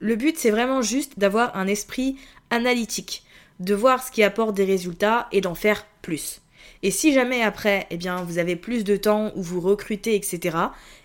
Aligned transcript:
Le 0.00 0.16
but, 0.16 0.38
c'est 0.38 0.50
vraiment 0.50 0.82
juste 0.82 1.18
d'avoir 1.18 1.56
un 1.56 1.66
esprit 1.66 2.16
analytique, 2.48 3.22
de 3.60 3.74
voir 3.74 4.02
ce 4.02 4.10
qui 4.10 4.22
apporte 4.22 4.54
des 4.54 4.64
résultats 4.64 5.28
et 5.30 5.42
d'en 5.42 5.54
faire 5.54 5.86
plus. 6.00 6.40
Et 6.82 6.90
si 6.90 7.12
jamais 7.12 7.42
après, 7.42 7.86
eh 7.90 7.98
bien, 7.98 8.22
vous 8.22 8.38
avez 8.38 8.56
plus 8.56 8.82
de 8.84 8.96
temps 8.96 9.30
ou 9.36 9.42
vous 9.42 9.60
recrutez, 9.60 10.14
etc., 10.16 10.56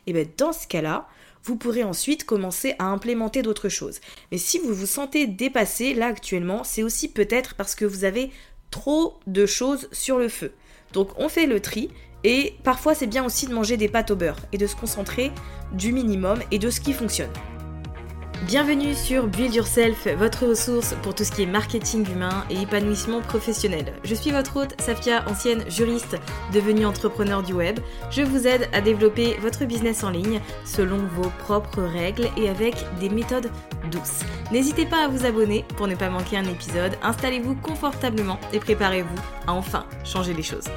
et 0.08 0.14
bien 0.14 0.26
dans 0.38 0.54
ce 0.54 0.66
cas-là, 0.68 1.08
vous 1.44 1.58
pourrez 1.58 1.84
ensuite 1.84 2.24
commencer 2.24 2.74
à 2.80 2.86
implémenter 2.86 3.42
d'autres 3.42 3.70
choses. 3.70 4.00
Mais 4.32 4.38
si 4.38 4.58
vous 4.60 4.74
vous 4.74 4.88
sentez 4.88 5.28
dépassé 5.28 5.94
là 5.94 6.08
actuellement, 6.08 6.64
c'est 6.64 6.82
aussi 6.82 7.10
peut-être 7.12 7.54
parce 7.54 7.76
que 7.76 7.86
vous 7.86 8.04
avez 8.04 8.32
trop 8.72 9.20
de 9.28 9.46
choses 9.46 9.88
sur 9.92 10.18
le 10.18 10.28
feu. 10.28 10.54
Donc 10.94 11.10
on 11.18 11.30
fait 11.30 11.46
le 11.46 11.60
tri 11.60 11.92
et 12.24 12.56
parfois 12.64 12.96
c'est 12.96 13.06
bien 13.06 13.24
aussi 13.24 13.46
de 13.46 13.54
manger 13.54 13.78
des 13.78 13.90
pâtes 13.90 14.10
au 14.10 14.16
beurre 14.16 14.40
et 14.54 14.58
de 14.58 14.66
se 14.66 14.76
concentrer 14.76 15.32
du 15.72 15.92
minimum 15.92 16.40
et 16.50 16.58
de 16.58 16.72
ce 16.72 16.80
qui 16.80 16.94
fonctionne. 16.94 17.32
Bienvenue 18.44 18.94
sur 18.94 19.28
Build 19.28 19.56
Yourself, 19.56 20.08
votre 20.18 20.46
ressource 20.46 20.94
pour 21.02 21.16
tout 21.16 21.24
ce 21.24 21.32
qui 21.32 21.44
est 21.44 21.48
marketing 21.48 22.08
humain 22.12 22.46
et 22.50 22.62
épanouissement 22.62 23.22
professionnel. 23.22 23.94
Je 24.04 24.14
suis 24.14 24.30
votre 24.30 24.58
hôte, 24.58 24.80
Safia, 24.80 25.28
ancienne 25.28 25.64
juriste 25.70 26.18
devenue 26.54 26.86
entrepreneur 26.86 27.42
du 27.42 27.54
web. 27.54 27.80
Je 28.12 28.22
vous 28.22 28.46
aide 28.46 28.68
à 28.72 28.82
développer 28.82 29.36
votre 29.42 29.66
business 29.66 30.04
en 30.04 30.12
ligne 30.12 30.42
selon 30.64 30.98
vos 31.16 31.30
propres 31.40 31.82
règles 31.82 32.30
et 32.38 32.50
avec 32.50 32.76
des 33.00 33.10
méthodes 33.10 33.50
douces. 33.90 34.22
N'hésitez 34.52 34.86
pas 34.86 35.06
à 35.06 35.08
vous 35.08 35.26
abonner 35.26 35.66
pour 35.78 35.88
ne 35.88 35.96
pas 35.96 36.10
manquer 36.10 36.38
un 36.38 36.46
épisode. 36.46 36.98
Installez-vous 37.02 37.56
confortablement 37.56 38.40
et 38.54 38.60
préparez-vous 38.60 39.22
à 39.48 39.54
enfin 39.54 39.86
changer 40.04 40.34
les 40.34 40.44
choses. 40.44 40.68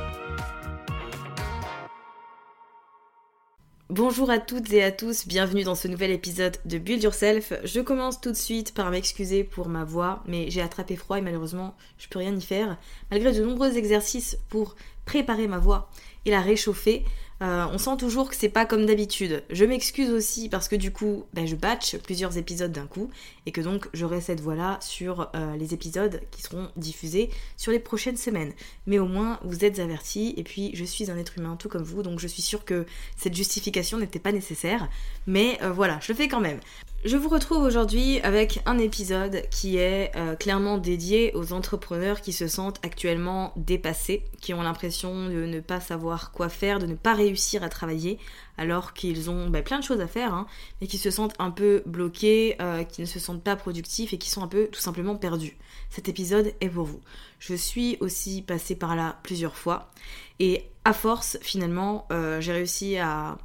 Bonjour 3.91 4.29
à 4.29 4.39
toutes 4.39 4.71
et 4.75 4.85
à 4.85 4.93
tous, 4.93 5.27
bienvenue 5.27 5.65
dans 5.65 5.75
ce 5.75 5.89
nouvel 5.89 6.11
épisode 6.11 6.59
de 6.67 6.77
Build 6.77 7.03
Yourself. 7.03 7.55
Je 7.65 7.81
commence 7.81 8.21
tout 8.21 8.33
de 8.33 8.37
suite 8.37 8.75
par 8.75 8.91
m'excuser 8.91 9.45
pour 9.45 9.71
ma 9.71 9.85
voix, 9.85 10.23
mais 10.27 10.51
j'ai 10.51 10.61
attrapé 10.61 10.95
froid 10.95 11.17
et 11.17 11.23
malheureusement 11.23 11.75
je 11.97 12.07
peux 12.07 12.19
rien 12.19 12.37
y 12.37 12.43
faire. 12.43 12.77
Malgré 13.11 13.33
de 13.33 13.43
nombreux 13.43 13.79
exercices 13.79 14.37
pour 14.51 14.77
préparer 15.07 15.49
ma 15.49 15.57
voix 15.57 15.91
et 16.27 16.31
la 16.31 16.43
réchauffer, 16.43 17.03
euh, 17.41 17.67
on 17.73 17.79
sent 17.79 17.97
toujours 17.99 18.29
que 18.29 18.37
c'est 18.37 18.49
pas 18.49 18.67
comme 18.67 18.87
d'habitude. 18.87 19.45
Je 19.51 19.65
m'excuse 19.65 20.11
aussi 20.11 20.49
parce 20.49 20.69
que 20.69 20.77
du 20.77 20.93
coup, 20.93 21.25
ben, 21.35 21.47
je 21.47 21.55
batch 21.55 21.97
plusieurs 21.99 22.37
épisodes 22.37 22.73
d'un 22.73 22.87
coup 22.87 23.11
et 23.47 23.53
que 23.53 23.61
donc 23.61 23.89
j'aurai 23.95 24.21
cette 24.21 24.41
voix-là 24.41 24.79
sur 24.81 25.31
euh, 25.35 25.57
les 25.57 25.73
épisodes 25.73 26.21
qui 26.33 26.43
seront 26.43 26.69
diffusés 26.77 27.31
sur 27.57 27.71
les 27.71 27.79
prochaines 27.79 28.17
semaines. 28.17 28.53
Mais 28.87 28.99
au 28.99 29.07
moins, 29.07 29.39
vous 29.45 29.65
êtes 29.65 29.79
avertis 29.79 30.35
et 30.37 30.43
puis 30.43 30.73
je 30.75 30.85
suis 30.85 31.11
un 31.11 31.17
être 31.17 31.39
humain 31.39 31.57
tout 31.57 31.69
comme 31.69 31.85
vous, 31.85 32.03
donc 32.03 32.19
je 32.19 32.27
suis 32.27 32.43
sûre 32.43 32.65
que 32.65 32.87
cette 33.17 33.35
justification 33.35 33.99
n'était 33.99 34.19
pas 34.19 34.33
nécessaire. 34.33 34.89
Mais 35.27 35.59
euh, 35.63 35.71
voilà, 35.71 35.99
je 36.03 36.13
le 36.13 36.17
fais 36.17 36.29
quand 36.29 36.41
même. 36.41 36.59
Je 37.05 37.17
vous 37.17 37.29
retrouve 37.29 37.63
aujourd'hui 37.63 38.19
avec 38.23 38.61
un 38.67 38.77
épisode 38.77 39.43
qui 39.53 39.77
est 39.77 40.11
euh, 40.17 40.35
clairement 40.35 40.79
dédié 40.79 41.31
aux 41.37 41.53
entrepreneurs 41.53 42.21
qui 42.21 42.33
se 42.33 42.49
sentent 42.49 42.85
actuellement 42.85 43.53
dépassés, 43.57 44.25
qui 44.41 44.53
ont 44.53 44.63
l'impression 44.63 45.29
de 45.29 45.47
ne 45.47 45.61
pas 45.61 45.79
savoir 45.79 46.33
quoi 46.33 46.49
faire, 46.49 46.81
de 46.81 46.87
ne 46.87 46.97
pas 46.97 47.15
réussir 47.15 47.63
à 47.63 47.69
travailler, 47.69 48.19
alors 48.57 48.95
qu'ils 48.95 49.31
ont 49.31 49.49
bah, 49.49 49.63
plein 49.63 49.79
de 49.79 49.85
choses 49.85 50.01
à 50.01 50.09
faire, 50.09 50.35
hein, 50.35 50.49
mais 50.81 50.89
qui 50.89 50.99
se 50.99 51.13
sentent 51.13 51.37
un 51.39 51.53
peu 51.53 51.85
bloqués, 51.87 52.57
euh, 52.61 52.83
qui 52.83 53.01
ne 53.01 53.07
se 53.07 53.21
sentent 53.21 53.45
pas 53.45 53.55
productifs 53.55 54.13
et 54.13 54.19
qui 54.19 54.29
sont 54.29 54.43
un 54.43 54.49
peu 54.49 54.67
tout 54.67 54.81
simplement 54.81 55.15
perdus. 55.15 55.57
Cet 55.91 56.09
épisode 56.09 56.53
est 56.61 56.69
pour 56.69 56.85
vous. 56.85 57.01
Je 57.39 57.55
suis 57.55 57.97
aussi 58.01 58.43
passée 58.43 58.75
par 58.75 58.97
là 58.97 59.21
plusieurs 59.23 59.55
fois 59.55 59.93
et 60.41 60.65
à 60.85 60.93
force 60.93 61.39
finalement 61.43 62.07
euh, 62.11 62.41
j'ai 62.41 62.53
réussi 62.53 62.99
à 62.99 63.39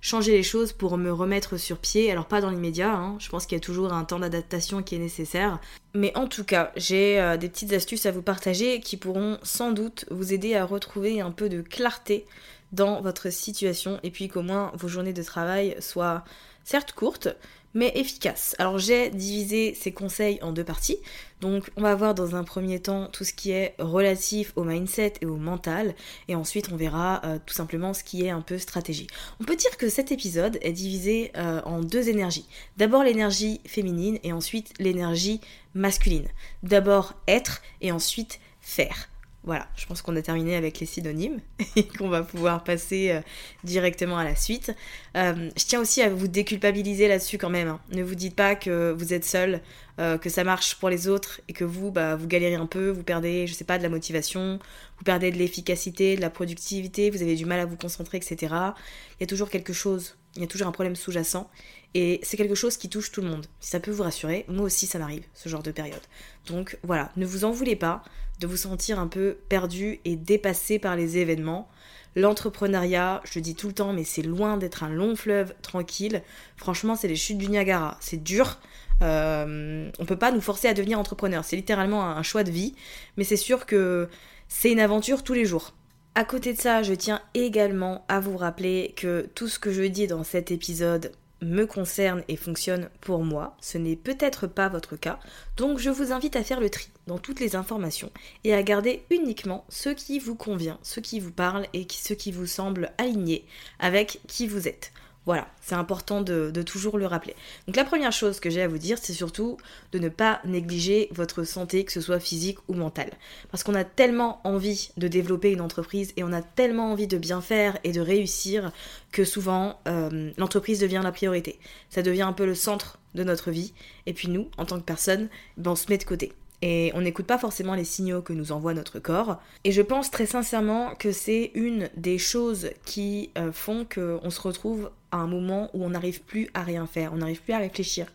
changer 0.00 0.32
les 0.32 0.42
choses 0.42 0.72
pour 0.72 0.96
me 0.96 1.12
remettre 1.12 1.56
sur 1.56 1.78
pied. 1.78 2.10
Alors 2.10 2.26
pas 2.26 2.40
dans 2.40 2.50
l'immédiat, 2.50 2.92
hein. 2.92 3.16
je 3.18 3.28
pense 3.28 3.46
qu'il 3.46 3.56
y 3.56 3.60
a 3.60 3.64
toujours 3.64 3.92
un 3.92 4.04
temps 4.04 4.18
d'adaptation 4.18 4.82
qui 4.82 4.94
est 4.94 4.98
nécessaire. 4.98 5.60
Mais 5.94 6.16
en 6.16 6.26
tout 6.26 6.44
cas, 6.44 6.72
j'ai 6.76 7.20
euh, 7.20 7.36
des 7.36 7.48
petites 7.48 7.72
astuces 7.72 8.06
à 8.06 8.10
vous 8.10 8.22
partager 8.22 8.80
qui 8.80 8.96
pourront 8.96 9.38
sans 9.42 9.72
doute 9.72 10.04
vous 10.10 10.32
aider 10.32 10.54
à 10.54 10.64
retrouver 10.64 11.20
un 11.20 11.30
peu 11.30 11.48
de 11.48 11.62
clarté 11.62 12.26
dans 12.72 13.00
votre 13.00 13.30
situation 13.30 13.98
et 14.02 14.10
puis 14.10 14.28
qu'au 14.28 14.42
moins 14.42 14.72
vos 14.74 14.88
journées 14.88 15.14
de 15.14 15.22
travail 15.22 15.76
soient 15.80 16.24
certes 16.64 16.92
courtes, 16.92 17.28
mais 17.74 17.92
efficace. 17.94 18.54
Alors 18.58 18.78
j'ai 18.78 19.10
divisé 19.10 19.74
ces 19.74 19.92
conseils 19.92 20.38
en 20.42 20.52
deux 20.52 20.64
parties. 20.64 20.98
Donc 21.40 21.70
on 21.76 21.82
va 21.82 21.94
voir 21.94 22.14
dans 22.14 22.34
un 22.34 22.44
premier 22.44 22.80
temps 22.80 23.08
tout 23.12 23.24
ce 23.24 23.32
qui 23.32 23.52
est 23.52 23.74
relatif 23.78 24.52
au 24.56 24.64
mindset 24.64 25.14
et 25.20 25.26
au 25.26 25.36
mental, 25.36 25.94
et 26.26 26.34
ensuite 26.34 26.70
on 26.72 26.76
verra 26.76 27.20
euh, 27.24 27.38
tout 27.44 27.54
simplement 27.54 27.94
ce 27.94 28.02
qui 28.02 28.24
est 28.24 28.30
un 28.30 28.40
peu 28.40 28.58
stratégie. 28.58 29.06
On 29.40 29.44
peut 29.44 29.56
dire 29.56 29.76
que 29.76 29.88
cet 29.88 30.10
épisode 30.10 30.58
est 30.62 30.72
divisé 30.72 31.30
euh, 31.36 31.60
en 31.64 31.80
deux 31.80 32.08
énergies. 32.08 32.46
D'abord 32.76 33.04
l'énergie 33.04 33.60
féminine 33.66 34.18
et 34.24 34.32
ensuite 34.32 34.72
l'énergie 34.78 35.40
masculine. 35.74 36.28
D'abord 36.62 37.14
être 37.28 37.62
et 37.80 37.92
ensuite 37.92 38.40
faire. 38.60 39.08
Voilà, 39.48 39.66
je 39.76 39.86
pense 39.86 40.02
qu'on 40.02 40.14
a 40.14 40.20
terminé 40.20 40.56
avec 40.56 40.78
les 40.78 40.84
synonymes 40.84 41.40
et 41.76 41.88
qu'on 41.88 42.10
va 42.10 42.22
pouvoir 42.22 42.64
passer 42.64 43.12
euh, 43.12 43.22
directement 43.64 44.18
à 44.18 44.24
la 44.24 44.36
suite. 44.36 44.76
Euh, 45.16 45.48
je 45.56 45.64
tiens 45.64 45.80
aussi 45.80 46.02
à 46.02 46.10
vous 46.10 46.28
déculpabiliser 46.28 47.08
là-dessus 47.08 47.38
quand 47.38 47.48
même. 47.48 47.68
Hein. 47.68 47.80
Ne 47.90 48.02
vous 48.02 48.14
dites 48.14 48.36
pas 48.36 48.56
que 48.56 48.92
vous 48.92 49.14
êtes 49.14 49.24
seul, 49.24 49.62
euh, 50.00 50.18
que 50.18 50.28
ça 50.28 50.44
marche 50.44 50.74
pour 50.74 50.90
les 50.90 51.08
autres 51.08 51.40
et 51.48 51.54
que 51.54 51.64
vous, 51.64 51.90
bah, 51.90 52.14
vous 52.14 52.26
galérez 52.26 52.56
un 52.56 52.66
peu, 52.66 52.90
vous 52.90 53.02
perdez, 53.02 53.46
je 53.46 53.54
sais 53.54 53.64
pas, 53.64 53.78
de 53.78 53.82
la 53.82 53.88
motivation, 53.88 54.58
vous 54.98 55.04
perdez 55.04 55.30
de 55.30 55.38
l'efficacité, 55.38 56.14
de 56.14 56.20
la 56.20 56.28
productivité, 56.28 57.08
vous 57.08 57.22
avez 57.22 57.34
du 57.34 57.46
mal 57.46 57.58
à 57.58 57.64
vous 57.64 57.76
concentrer, 57.76 58.18
etc. 58.18 58.36
Il 58.52 59.22
y 59.22 59.24
a 59.24 59.26
toujours 59.26 59.48
quelque 59.48 59.72
chose, 59.72 60.18
il 60.38 60.42
y 60.42 60.44
a 60.44 60.46
toujours 60.46 60.68
un 60.68 60.72
problème 60.72 60.94
sous-jacent 60.94 61.50
et 61.94 62.20
c'est 62.22 62.36
quelque 62.36 62.54
chose 62.54 62.76
qui 62.76 62.88
touche 62.88 63.10
tout 63.10 63.20
le 63.20 63.28
monde. 63.28 63.46
Si 63.58 63.70
ça 63.70 63.80
peut 63.80 63.90
vous 63.90 64.04
rassurer, 64.04 64.44
moi 64.48 64.66
aussi 64.66 64.86
ça 64.86 65.00
m'arrive, 65.00 65.24
ce 65.34 65.48
genre 65.48 65.64
de 65.64 65.72
période. 65.72 66.00
Donc 66.46 66.78
voilà, 66.84 67.10
ne 67.16 67.26
vous 67.26 67.44
en 67.44 67.50
voulez 67.50 67.74
pas 67.74 68.04
de 68.38 68.46
vous 68.46 68.56
sentir 68.56 69.00
un 69.00 69.08
peu 69.08 69.38
perdu 69.48 69.98
et 70.04 70.14
dépassé 70.14 70.78
par 70.78 70.94
les 70.94 71.18
événements. 71.18 71.68
L'entrepreneuriat, 72.14 73.20
je 73.24 73.38
le 73.38 73.42
dis 73.42 73.56
tout 73.56 73.66
le 73.66 73.72
temps, 73.72 73.92
mais 73.92 74.04
c'est 74.04 74.22
loin 74.22 74.56
d'être 74.56 74.84
un 74.84 74.90
long 74.90 75.16
fleuve 75.16 75.54
tranquille. 75.60 76.22
Franchement, 76.56 76.94
c'est 76.94 77.08
les 77.08 77.16
chutes 77.16 77.38
du 77.38 77.48
Niagara. 77.48 77.96
C'est 78.00 78.22
dur. 78.22 78.60
Euh, 79.02 79.90
on 79.98 80.04
peut 80.04 80.16
pas 80.16 80.30
nous 80.30 80.40
forcer 80.40 80.68
à 80.68 80.74
devenir 80.74 81.00
entrepreneur. 81.00 81.44
C'est 81.44 81.56
littéralement 81.56 82.04
un 82.04 82.22
choix 82.22 82.44
de 82.44 82.50
vie. 82.50 82.74
Mais 83.16 83.24
c'est 83.24 83.36
sûr 83.36 83.66
que 83.66 84.08
c'est 84.48 84.70
une 84.70 84.80
aventure 84.80 85.22
tous 85.24 85.34
les 85.34 85.44
jours. 85.44 85.74
À 86.18 86.24
côté 86.24 86.52
de 86.52 86.60
ça, 86.60 86.82
je 86.82 86.94
tiens 86.94 87.22
également 87.34 88.04
à 88.08 88.18
vous 88.18 88.36
rappeler 88.36 88.92
que 88.96 89.30
tout 89.36 89.46
ce 89.46 89.60
que 89.60 89.70
je 89.70 89.84
dis 89.84 90.08
dans 90.08 90.24
cet 90.24 90.50
épisode 90.50 91.12
me 91.42 91.64
concerne 91.64 92.24
et 92.26 92.34
fonctionne 92.34 92.90
pour 93.00 93.22
moi. 93.22 93.56
Ce 93.60 93.78
n'est 93.78 93.94
peut-être 93.94 94.48
pas 94.48 94.68
votre 94.68 94.96
cas, 94.96 95.20
donc 95.56 95.78
je 95.78 95.90
vous 95.90 96.10
invite 96.10 96.34
à 96.34 96.42
faire 96.42 96.58
le 96.58 96.70
tri 96.70 96.88
dans 97.06 97.18
toutes 97.18 97.38
les 97.38 97.54
informations 97.54 98.10
et 98.42 98.52
à 98.52 98.64
garder 98.64 99.04
uniquement 99.10 99.64
ce 99.68 99.90
qui 99.90 100.18
vous 100.18 100.34
convient, 100.34 100.80
ce 100.82 100.98
qui 100.98 101.20
vous 101.20 101.30
parle 101.30 101.66
et 101.72 101.86
ce 101.88 102.14
qui 102.14 102.32
vous 102.32 102.48
semble 102.48 102.90
aligné 102.98 103.44
avec 103.78 104.20
qui 104.26 104.48
vous 104.48 104.66
êtes. 104.66 104.90
Voilà, 105.28 105.46
c'est 105.60 105.74
important 105.74 106.22
de, 106.22 106.50
toujours 106.62 106.96
le 106.96 107.04
rappeler. 107.04 107.36
Donc 107.66 107.76
la 107.76 107.84
première 107.84 108.12
chose 108.12 108.40
que 108.40 108.48
j'ai 108.48 108.62
à 108.62 108.66
vous 108.66 108.78
dire, 108.78 108.96
c'est 108.98 109.12
surtout 109.12 109.58
de 109.92 109.98
ne 109.98 110.08
pas 110.08 110.40
négliger 110.46 111.10
votre 111.12 111.44
santé, 111.44 111.84
que 111.84 111.92
ce 111.92 112.00
soit 112.00 112.18
physique 112.18 112.56
ou 112.66 112.72
mentale. 112.72 113.10
Parce 113.50 113.62
qu'on 113.62 113.74
a 113.74 113.84
tellement 113.84 114.40
envie 114.44 114.88
de 114.96 115.06
développer 115.06 115.52
une 115.52 115.60
entreprise 115.60 116.14
et 116.16 116.24
on 116.24 116.32
a 116.32 116.40
tellement 116.40 116.92
envie 116.92 117.08
de 117.08 117.18
bien 117.18 117.42
faire 117.42 117.76
et 117.84 117.92
de 117.92 118.00
réussir 118.00 118.72
que 119.12 119.26
souvent 119.26 119.78
euh, 119.86 120.30
l'entreprise 120.38 120.80
devient 120.80 121.02
la 121.04 121.12
priorité. 121.12 121.58
Ça 121.90 122.00
devient 122.00 122.22
un 122.22 122.32
peu 122.32 122.46
le 122.46 122.54
centre 122.54 122.98
de 123.14 123.22
notre 123.22 123.50
vie. 123.50 123.74
Et 124.06 124.14
puis 124.14 124.28
nous, 124.28 124.48
en 124.56 124.64
tant 124.64 124.78
que 124.78 124.84
personne, 124.84 125.28
ben, 125.58 125.72
on 125.72 125.76
se 125.76 125.90
met 125.90 125.98
de 125.98 126.04
côté 126.04 126.32
et 126.62 126.90
on 126.94 127.02
n'écoute 127.02 127.26
pas 127.26 127.38
forcément 127.38 127.74
les 127.74 127.84
signaux 127.84 128.22
que 128.22 128.32
nous 128.32 128.52
envoie 128.52 128.74
notre 128.74 128.98
corps. 128.98 129.40
Et 129.64 129.72
je 129.72 129.82
pense 129.82 130.10
très 130.10 130.26
sincèrement 130.26 130.94
que 130.96 131.12
c'est 131.12 131.52
une 131.54 131.88
des 131.96 132.18
choses 132.18 132.70
qui 132.84 133.30
euh, 133.38 133.52
font 133.52 133.84
qu'on 133.84 134.30
se 134.30 134.40
retrouve 134.40 134.90
à 135.12 135.18
un 135.18 135.26
moment 135.26 135.70
où 135.72 135.84
on 135.84 135.90
n'arrive 135.90 136.22
plus 136.22 136.48
à 136.54 136.62
rien 136.62 136.86
faire, 136.86 137.12
on 137.12 137.18
n'arrive 137.18 137.42
plus 137.42 137.54
à 137.54 137.58
réfléchir, 137.58 138.06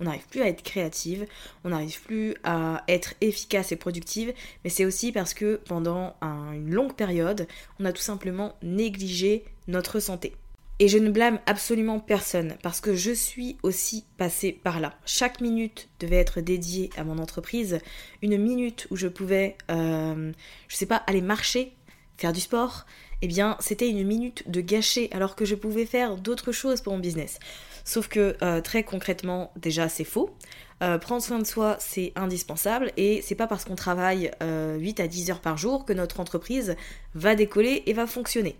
on 0.00 0.04
n'arrive 0.04 0.26
plus 0.28 0.42
à 0.42 0.48
être 0.48 0.62
créative, 0.62 1.26
on 1.64 1.70
n'arrive 1.70 2.00
plus 2.02 2.34
à 2.44 2.84
être 2.88 3.14
efficace 3.20 3.72
et 3.72 3.76
productive, 3.76 4.32
mais 4.64 4.70
c'est 4.70 4.84
aussi 4.84 5.12
parce 5.12 5.34
que 5.34 5.60
pendant 5.66 6.16
une 6.22 6.72
longue 6.72 6.94
période, 6.94 7.46
on 7.80 7.84
a 7.84 7.92
tout 7.92 8.02
simplement 8.02 8.54
négligé 8.62 9.44
notre 9.66 10.00
santé. 10.00 10.34
Et 10.80 10.86
je 10.86 10.98
ne 10.98 11.10
blâme 11.10 11.40
absolument 11.46 11.98
personne 11.98 12.54
parce 12.62 12.80
que 12.80 12.94
je 12.94 13.10
suis 13.10 13.56
aussi 13.64 14.04
passée 14.16 14.52
par 14.52 14.78
là. 14.78 14.94
Chaque 15.04 15.40
minute 15.40 15.88
devait 15.98 16.16
être 16.16 16.40
dédiée 16.40 16.90
à 16.96 17.02
mon 17.02 17.18
entreprise. 17.18 17.80
Une 18.22 18.36
minute 18.38 18.86
où 18.90 18.96
je 18.96 19.08
pouvais, 19.08 19.56
euh, 19.72 20.32
je 20.68 20.76
sais 20.76 20.86
pas, 20.86 21.02
aller 21.08 21.20
marcher, 21.20 21.72
faire 22.16 22.32
du 22.32 22.38
sport, 22.38 22.86
eh 23.22 23.26
bien, 23.26 23.56
c'était 23.58 23.90
une 23.90 24.06
minute 24.06 24.48
de 24.48 24.60
gâcher 24.60 25.08
alors 25.10 25.34
que 25.34 25.44
je 25.44 25.56
pouvais 25.56 25.84
faire 25.84 26.14
d'autres 26.16 26.52
choses 26.52 26.80
pour 26.80 26.92
mon 26.92 27.00
business. 27.00 27.40
Sauf 27.84 28.06
que 28.06 28.36
euh, 28.42 28.60
très 28.60 28.84
concrètement, 28.84 29.52
déjà, 29.56 29.88
c'est 29.88 30.04
faux. 30.04 30.30
Euh, 30.84 30.96
prendre 30.98 31.22
soin 31.22 31.40
de 31.40 31.46
soi, 31.46 31.76
c'est 31.80 32.12
indispensable 32.14 32.92
et 32.96 33.20
c'est 33.22 33.34
pas 33.34 33.48
parce 33.48 33.64
qu'on 33.64 33.74
travaille 33.74 34.30
8 34.40 35.00
à 35.00 35.08
10 35.08 35.32
heures 35.32 35.40
par 35.40 35.58
jour 35.58 35.84
que 35.84 35.92
notre 35.92 36.20
entreprise 36.20 36.76
va 37.16 37.34
décoller 37.34 37.82
et 37.86 37.92
va 37.94 38.06
fonctionner. 38.06 38.54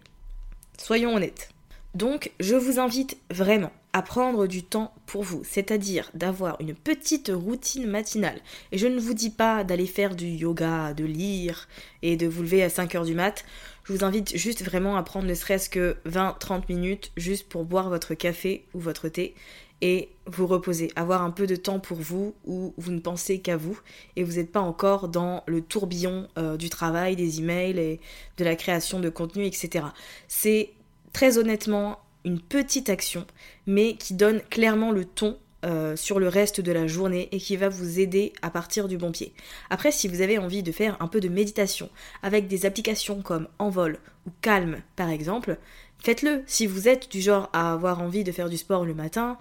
Soyons 0.78 1.14
honnêtes. 1.14 1.50
Donc, 1.94 2.32
je 2.38 2.54
vous 2.54 2.78
invite 2.78 3.16
vraiment 3.30 3.72
à 3.92 4.02
prendre 4.02 4.46
du 4.46 4.62
temps 4.62 4.92
pour 5.06 5.22
vous, 5.22 5.42
c'est-à-dire 5.44 6.10
d'avoir 6.12 6.60
une 6.60 6.74
petite 6.74 7.32
routine 7.34 7.86
matinale. 7.86 8.38
Et 8.70 8.78
je 8.78 8.86
ne 8.86 9.00
vous 9.00 9.14
dis 9.14 9.30
pas 9.30 9.64
d'aller 9.64 9.86
faire 9.86 10.14
du 10.14 10.26
yoga, 10.26 10.92
de 10.92 11.04
lire 11.04 11.66
et 12.02 12.16
de 12.16 12.26
vous 12.26 12.42
lever 12.42 12.62
à 12.62 12.68
5h 12.68 13.06
du 13.06 13.14
mat. 13.14 13.44
Je 13.84 13.94
vous 13.94 14.04
invite 14.04 14.36
juste 14.36 14.62
vraiment 14.62 14.96
à 14.96 15.02
prendre 15.02 15.26
ne 15.26 15.34
serait-ce 15.34 15.70
que 15.70 15.96
20-30 16.06 16.64
minutes 16.68 17.10
juste 17.16 17.48
pour 17.48 17.64
boire 17.64 17.88
votre 17.88 18.14
café 18.14 18.66
ou 18.74 18.80
votre 18.80 19.08
thé 19.08 19.34
et 19.80 20.10
vous 20.26 20.46
reposer, 20.46 20.90
avoir 20.96 21.22
un 21.22 21.30
peu 21.30 21.46
de 21.46 21.56
temps 21.56 21.78
pour 21.78 21.98
vous 21.98 22.34
où 22.44 22.74
vous 22.76 22.90
ne 22.90 22.98
pensez 22.98 23.40
qu'à 23.40 23.56
vous 23.56 23.80
et 24.16 24.24
vous 24.24 24.34
n'êtes 24.34 24.50
pas 24.50 24.60
encore 24.60 25.08
dans 25.08 25.44
le 25.46 25.62
tourbillon 25.62 26.28
euh, 26.36 26.56
du 26.56 26.68
travail, 26.68 27.16
des 27.16 27.38
emails 27.38 27.78
et 27.78 28.00
de 28.36 28.44
la 28.44 28.56
création 28.56 29.00
de 29.00 29.08
contenu, 29.08 29.46
etc. 29.46 29.86
C'est 30.26 30.72
très 31.12 31.38
honnêtement 31.38 31.98
une 32.24 32.40
petite 32.40 32.90
action, 32.90 33.26
mais 33.66 33.96
qui 33.96 34.14
donne 34.14 34.40
clairement 34.50 34.92
le 34.92 35.04
ton 35.04 35.38
euh, 35.64 35.96
sur 35.96 36.20
le 36.20 36.28
reste 36.28 36.60
de 36.60 36.70
la 36.70 36.86
journée 36.86 37.28
et 37.32 37.38
qui 37.38 37.56
va 37.56 37.68
vous 37.68 37.98
aider 37.98 38.32
à 38.42 38.50
partir 38.50 38.86
du 38.86 38.96
bon 38.96 39.10
pied. 39.10 39.32
Après, 39.70 39.90
si 39.90 40.06
vous 40.06 40.20
avez 40.20 40.38
envie 40.38 40.62
de 40.62 40.70
faire 40.70 40.96
un 41.00 41.08
peu 41.08 41.18
de 41.20 41.28
méditation 41.28 41.90
avec 42.22 42.46
des 42.46 42.64
applications 42.64 43.22
comme 43.22 43.48
Envol 43.58 43.98
ou 44.26 44.30
Calme 44.40 44.78
par 44.94 45.10
exemple, 45.10 45.58
faites-le. 45.98 46.44
Si 46.46 46.66
vous 46.66 46.86
êtes 46.86 47.10
du 47.10 47.20
genre 47.20 47.50
à 47.52 47.72
avoir 47.72 48.00
envie 48.00 48.22
de 48.22 48.30
faire 48.30 48.48
du 48.48 48.56
sport 48.56 48.84
le 48.84 48.94
matin, 48.94 49.36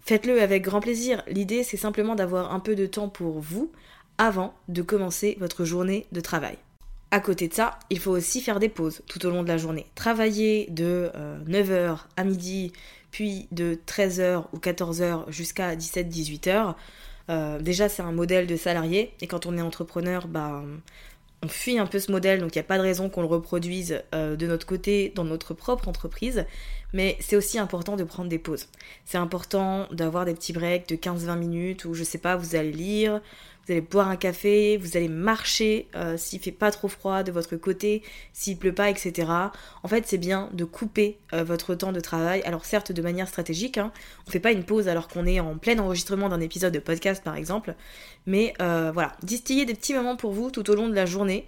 faites-le 0.00 0.40
avec 0.40 0.62
grand 0.62 0.80
plaisir. 0.80 1.22
L'idée, 1.28 1.62
c'est 1.62 1.76
simplement 1.76 2.14
d'avoir 2.14 2.54
un 2.54 2.60
peu 2.60 2.74
de 2.74 2.86
temps 2.86 3.10
pour 3.10 3.38
vous 3.38 3.70
avant 4.16 4.54
de 4.68 4.80
commencer 4.80 5.36
votre 5.38 5.66
journée 5.66 6.06
de 6.10 6.20
travail. 6.20 6.56
À 7.10 7.20
côté 7.20 7.48
de 7.48 7.54
ça, 7.54 7.78
il 7.88 7.98
faut 7.98 8.10
aussi 8.10 8.42
faire 8.42 8.60
des 8.60 8.68
pauses 8.68 9.02
tout 9.08 9.24
au 9.24 9.30
long 9.30 9.42
de 9.42 9.48
la 9.48 9.56
journée. 9.56 9.86
Travailler 9.94 10.66
de 10.70 11.10
9h 11.46 11.70
euh, 11.70 11.94
à 12.16 12.24
midi, 12.24 12.72
puis 13.10 13.48
de 13.50 13.78
13h 13.86 14.44
ou 14.52 14.58
14h 14.58 15.30
jusqu'à 15.30 15.74
17-18h. 15.74 16.74
Euh, 17.30 17.58
déjà, 17.60 17.88
c'est 17.88 18.02
un 18.02 18.12
modèle 18.12 18.46
de 18.46 18.56
salarié, 18.56 19.14
et 19.22 19.26
quand 19.26 19.46
on 19.46 19.56
est 19.56 19.62
entrepreneur, 19.62 20.28
bah, 20.28 20.62
on 21.42 21.48
fuit 21.48 21.78
un 21.78 21.86
peu 21.86 21.98
ce 21.98 22.10
modèle, 22.10 22.40
donc 22.40 22.54
il 22.54 22.58
n'y 22.58 22.64
a 22.64 22.64
pas 22.64 22.78
de 22.78 22.82
raison 22.82 23.08
qu'on 23.08 23.20
le 23.20 23.28
reproduise 23.28 24.02
euh, 24.14 24.36
de 24.36 24.46
notre 24.46 24.66
côté 24.66 25.12
dans 25.14 25.24
notre 25.24 25.54
propre 25.54 25.88
entreprise. 25.88 26.44
Mais 26.92 27.16
c'est 27.20 27.36
aussi 27.36 27.58
important 27.58 27.96
de 27.96 28.04
prendre 28.04 28.28
des 28.28 28.38
pauses. 28.38 28.68
C'est 29.04 29.18
important 29.18 29.86
d'avoir 29.92 30.24
des 30.24 30.34
petits 30.34 30.52
breaks 30.52 30.88
de 30.88 30.96
15-20 30.96 31.38
minutes 31.38 31.84
où, 31.84 31.94
je 31.94 32.02
sais 32.02 32.18
pas, 32.18 32.36
vous 32.36 32.56
allez 32.56 32.72
lire, 32.72 33.20
vous 33.68 33.72
allez 33.72 33.82
boire 33.82 34.08
un 34.08 34.16
café, 34.16 34.78
vous 34.78 34.96
allez 34.96 35.08
marcher 35.08 35.88
euh, 35.94 36.16
s'il 36.16 36.40
fait 36.40 36.52
pas 36.52 36.70
trop 36.70 36.88
froid 36.88 37.22
de 37.22 37.30
votre 37.30 37.56
côté, 37.56 38.02
s'il 38.32 38.56
pleut 38.56 38.72
pas, 38.72 38.88
etc. 38.88 39.30
En 39.82 39.88
fait, 39.88 40.06
c'est 40.06 40.16
bien 40.16 40.48
de 40.54 40.64
couper 40.64 41.18
euh, 41.34 41.44
votre 41.44 41.74
temps 41.74 41.92
de 41.92 42.00
travail. 42.00 42.40
Alors 42.46 42.64
certes, 42.64 42.92
de 42.92 43.02
manière 43.02 43.28
stratégique, 43.28 43.76
hein, 43.76 43.92
on 44.26 44.30
fait 44.30 44.40
pas 44.40 44.52
une 44.52 44.64
pause 44.64 44.88
alors 44.88 45.06
qu'on 45.06 45.26
est 45.26 45.38
en 45.38 45.58
plein 45.58 45.78
enregistrement 45.78 46.30
d'un 46.30 46.40
épisode 46.40 46.72
de 46.72 46.78
podcast, 46.78 47.22
par 47.22 47.36
exemple. 47.36 47.74
Mais 48.24 48.54
euh, 48.62 48.90
voilà, 48.94 49.12
distiller 49.22 49.66
des 49.66 49.74
petits 49.74 49.92
moments 49.92 50.16
pour 50.16 50.32
vous 50.32 50.50
tout 50.50 50.70
au 50.70 50.74
long 50.74 50.88
de 50.88 50.94
la 50.94 51.04
journée. 51.04 51.46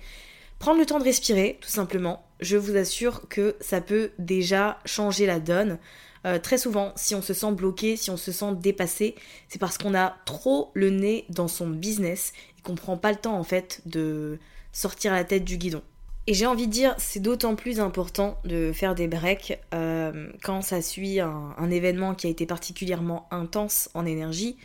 Prendre 0.58 0.78
le 0.78 0.84
temps 0.84 0.98
de 0.98 1.04
respirer, 1.04 1.56
tout 1.62 1.70
simplement. 1.70 2.26
Je 2.40 2.58
vous 2.58 2.76
assure 2.76 3.28
que 3.30 3.56
ça 3.60 3.80
peut 3.80 4.10
déjà 4.18 4.78
changer 4.84 5.24
la 5.24 5.40
donne. 5.40 5.78
Euh, 6.26 6.38
très 6.38 6.58
souvent, 6.58 6.92
si 6.96 7.14
on 7.14 7.22
se 7.22 7.32
sent 7.32 7.52
bloqué, 7.52 7.96
si 7.96 8.10
on 8.10 8.16
se 8.16 8.32
sent 8.32 8.54
dépassé, 8.60 9.14
c'est 9.48 9.58
parce 9.58 9.78
qu'on 9.78 9.94
a 9.94 10.16
trop 10.26 10.70
le 10.74 10.90
nez 10.90 11.24
dans 11.28 11.48
son 11.48 11.68
business 11.68 12.32
et 12.58 12.62
qu'on 12.62 12.74
prend 12.74 12.96
pas 12.96 13.10
le 13.10 13.18
temps 13.18 13.38
en 13.38 13.44
fait 13.44 13.80
de 13.86 14.38
sortir 14.72 15.12
la 15.12 15.24
tête 15.24 15.44
du 15.44 15.56
guidon. 15.56 15.82
Et 16.26 16.34
j'ai 16.34 16.46
envie 16.46 16.66
de 16.66 16.72
dire, 16.72 16.94
c'est 16.98 17.20
d'autant 17.20 17.56
plus 17.56 17.80
important 17.80 18.38
de 18.44 18.72
faire 18.72 18.94
des 18.94 19.08
breaks 19.08 19.58
euh, 19.74 20.30
quand 20.42 20.62
ça 20.62 20.82
suit 20.82 21.18
un, 21.18 21.70
événement 21.70 22.14
qui 22.14 22.26
a 22.26 22.30
été 22.30 22.46
particulièrement 22.46 23.26
intense 23.30 23.90
en 23.94 24.04
énergie, 24.04 24.56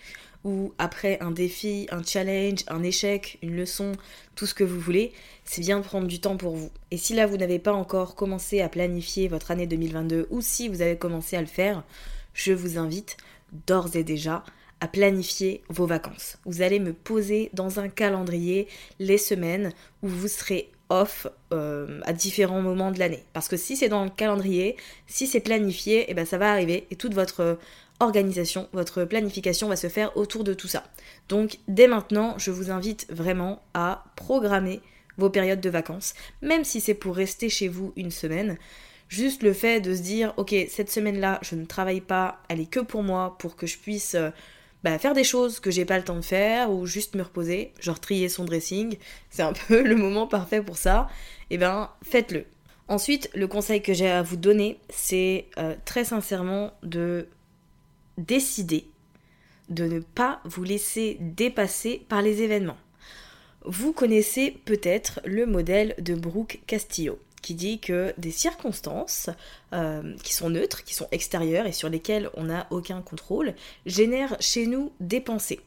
ou 0.45 0.73
après 0.77 1.19
un 1.19 1.31
défi, 1.31 1.87
un 1.91 2.03
challenge, 2.03 2.63
un 2.67 2.83
échec, 2.83 3.39
une 3.41 3.57
leçon, 3.57 3.91
tout 4.35 4.45
ce 4.45 4.53
que 4.53 4.63
vous 4.63 4.79
voulez, 4.79 5.11
c'est 5.43 5.61
bien 5.61 5.81
prendre 5.81 6.07
du 6.07 6.21
temps 6.21 6.37
pour 6.37 6.55
vous. 6.55 6.69
Et 6.91 6.97
si 6.97 7.15
là 7.15 7.25
vous 7.25 7.35
n'avez 7.35 7.59
pas 7.59 7.73
encore 7.73 8.15
commencé 8.15 8.61
à 8.61 8.69
planifier 8.69 9.27
votre 9.27 9.51
année 9.51 9.67
2022 9.67 10.27
ou 10.29 10.41
si 10.41 10.69
vous 10.69 10.81
avez 10.81 10.97
commencé 10.97 11.35
à 11.35 11.41
le 11.41 11.47
faire, 11.47 11.83
je 12.33 12.53
vous 12.53 12.77
invite 12.77 13.17
d'ores 13.67 13.95
et 13.95 14.03
déjà 14.03 14.43
à 14.81 14.87
planifier 14.87 15.63
vos 15.69 15.87
vacances. 15.87 16.37
Vous 16.45 16.61
allez 16.61 16.79
me 16.79 16.93
poser 16.93 17.49
dans 17.53 17.79
un 17.79 17.89
calendrier 17.89 18.67
les 18.99 19.17
semaines 19.17 19.71
où 20.03 20.07
vous 20.07 20.27
serez 20.27 20.69
off 20.89 21.25
euh, 21.53 22.01
à 22.03 22.13
différents 22.13 22.61
moments 22.61 22.91
de 22.91 22.99
l'année. 22.99 23.23
Parce 23.33 23.47
que 23.47 23.57
si 23.57 23.75
c'est 23.75 23.89
dans 23.89 24.03
le 24.03 24.11
calendrier, 24.11 24.75
si 25.07 25.25
c'est 25.25 25.39
planifié, 25.39 26.01
et 26.01 26.05
eh 26.09 26.13
ben 26.13 26.25
ça 26.25 26.37
va 26.37 26.51
arriver 26.51 26.85
et 26.91 26.95
toute 26.95 27.15
votre 27.15 27.57
organisation, 27.99 28.67
votre 28.73 29.05
planification 29.05 29.69
va 29.69 29.75
se 29.75 29.87
faire 29.87 30.15
autour 30.17 30.43
de 30.43 30.53
tout 30.53 30.67
ça. 30.67 30.83
Donc 31.29 31.59
dès 31.67 31.87
maintenant, 31.87 32.37
je 32.37 32.51
vous 32.51 32.71
invite 32.71 33.07
vraiment 33.09 33.61
à 33.73 34.05
programmer 34.15 34.81
vos 35.17 35.29
périodes 35.29 35.61
de 35.61 35.69
vacances, 35.69 36.13
même 36.41 36.63
si 36.63 36.81
c'est 36.81 36.93
pour 36.93 37.15
rester 37.15 37.49
chez 37.49 37.67
vous 37.67 37.93
une 37.95 38.11
semaine. 38.11 38.57
Juste 39.07 39.43
le 39.43 39.53
fait 39.53 39.79
de 39.81 39.95
se 39.95 40.01
dire, 40.01 40.33
ok, 40.37 40.53
cette 40.69 40.91
semaine-là, 40.91 41.39
je 41.41 41.55
ne 41.55 41.65
travaille 41.65 42.01
pas, 42.01 42.41
elle 42.49 42.59
est 42.59 42.69
que 42.69 42.79
pour 42.79 43.03
moi, 43.03 43.37
pour 43.39 43.55
que 43.55 43.67
je 43.67 43.77
puisse 43.77 44.15
euh, 44.15 44.31
bah, 44.83 44.97
faire 44.97 45.13
des 45.13 45.23
choses 45.23 45.59
que 45.59 45.71
j'ai 45.71 45.85
pas 45.85 45.97
le 45.97 46.03
temps 46.03 46.15
de 46.15 46.21
faire, 46.21 46.71
ou 46.71 46.85
juste 46.85 47.15
me 47.15 47.21
reposer, 47.21 47.71
genre 47.79 47.99
trier 47.99 48.29
son 48.29 48.45
dressing, 48.45 48.97
c'est 49.29 49.43
un 49.43 49.53
peu 49.67 49.83
le 49.83 49.95
moment 49.95 50.27
parfait 50.27 50.61
pour 50.61 50.77
ça, 50.77 51.07
et 51.49 51.55
eh 51.55 51.57
ben 51.57 51.89
faites-le. 52.03 52.45
Ensuite, 52.87 53.29
le 53.33 53.47
conseil 53.47 53.81
que 53.81 53.93
j'ai 53.93 54.09
à 54.09 54.21
vous 54.21 54.37
donner, 54.37 54.79
c'est 54.89 55.45
euh, 55.57 55.75
très 55.85 56.03
sincèrement 56.03 56.71
de 56.83 57.27
décider 58.17 58.87
de 59.69 59.85
ne 59.85 59.99
pas 59.99 60.41
vous 60.45 60.63
laisser 60.63 61.17
dépasser 61.19 62.05
par 62.07 62.21
les 62.21 62.41
événements. 62.41 62.77
Vous 63.63 63.93
connaissez 63.93 64.51
peut-être 64.65 65.21
le 65.25 65.45
modèle 65.45 65.95
de 65.99 66.13
Brooke 66.13 66.59
Castillo 66.67 67.19
qui 67.45 67.53
dit 67.53 67.79
que 67.79 68.11
des 68.17 68.31
circonstances 68.31 69.29
euh, 69.71 70.15
qui 70.23 70.33
sont 70.33 70.49
neutres, 70.49 70.83
qui 70.83 70.95
sont 70.95 71.07
extérieures 71.11 71.67
et 71.67 71.71
sur 71.71 71.89
lesquelles 71.89 72.31
on 72.33 72.45
n'a 72.45 72.65
aucun 72.71 73.03
contrôle, 73.03 73.53
génèrent 73.85 74.35
chez 74.39 74.65
nous 74.65 74.91
des 74.99 75.21
pensées. 75.21 75.59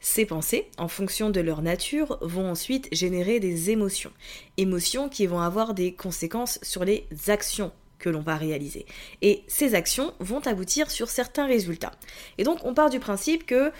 Ces 0.00 0.24
pensées, 0.24 0.70
en 0.78 0.88
fonction 0.88 1.28
de 1.28 1.40
leur 1.40 1.60
nature, 1.60 2.16
vont 2.22 2.48
ensuite 2.50 2.88
générer 2.92 3.40
des 3.40 3.68
émotions. 3.68 4.12
Émotions 4.56 5.10
qui 5.10 5.26
vont 5.26 5.40
avoir 5.40 5.74
des 5.74 5.92
conséquences 5.92 6.58
sur 6.62 6.86
les 6.86 7.06
actions 7.26 7.72
que 7.98 8.08
l'on 8.08 8.20
va 8.20 8.36
réaliser. 8.36 8.86
Et 9.22 9.42
ces 9.48 9.74
actions 9.74 10.14
vont 10.20 10.40
aboutir 10.40 10.90
sur 10.90 11.08
certains 11.08 11.46
résultats. 11.46 11.92
Et 12.38 12.44
donc 12.44 12.58
on 12.64 12.74
part 12.74 12.90
du 12.90 13.00
principe 13.00 13.46
que 13.46 13.72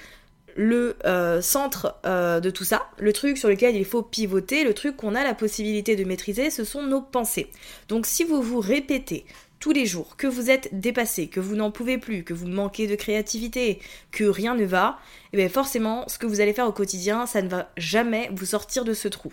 le 0.56 0.96
euh, 1.04 1.40
centre 1.40 1.94
euh, 2.04 2.40
de 2.40 2.50
tout 2.50 2.64
ça, 2.64 2.88
le 2.98 3.12
truc 3.12 3.38
sur 3.38 3.48
lequel 3.48 3.76
il 3.76 3.84
faut 3.84 4.02
pivoter, 4.02 4.64
le 4.64 4.74
truc 4.74 4.96
qu'on 4.96 5.14
a 5.14 5.22
la 5.22 5.34
possibilité 5.34 5.94
de 5.94 6.04
maîtriser, 6.04 6.50
ce 6.50 6.64
sont 6.64 6.82
nos 6.82 7.00
pensées. 7.00 7.48
Donc 7.88 8.06
si 8.06 8.24
vous 8.24 8.42
vous 8.42 8.58
répétez 8.58 9.24
tous 9.60 9.72
les 9.72 9.86
jours, 9.86 10.16
que 10.16 10.26
vous 10.26 10.50
êtes 10.50 10.68
dépassé, 10.72 11.26
que 11.26 11.40
vous 11.40 11.56
n'en 11.56 11.70
pouvez 11.70 11.98
plus, 11.98 12.22
que 12.22 12.34
vous 12.34 12.46
manquez 12.46 12.86
de 12.86 12.94
créativité, 12.94 13.80
que 14.12 14.24
rien 14.24 14.54
ne 14.54 14.64
va, 14.64 14.98
et 15.24 15.28
eh 15.32 15.36
bien 15.36 15.48
forcément, 15.48 16.04
ce 16.08 16.18
que 16.18 16.26
vous 16.26 16.40
allez 16.40 16.52
faire 16.52 16.66
au 16.66 16.72
quotidien, 16.72 17.26
ça 17.26 17.42
ne 17.42 17.48
va 17.48 17.70
jamais 17.76 18.30
vous 18.32 18.46
sortir 18.46 18.84
de 18.84 18.94
ce 18.94 19.08
trou. 19.08 19.32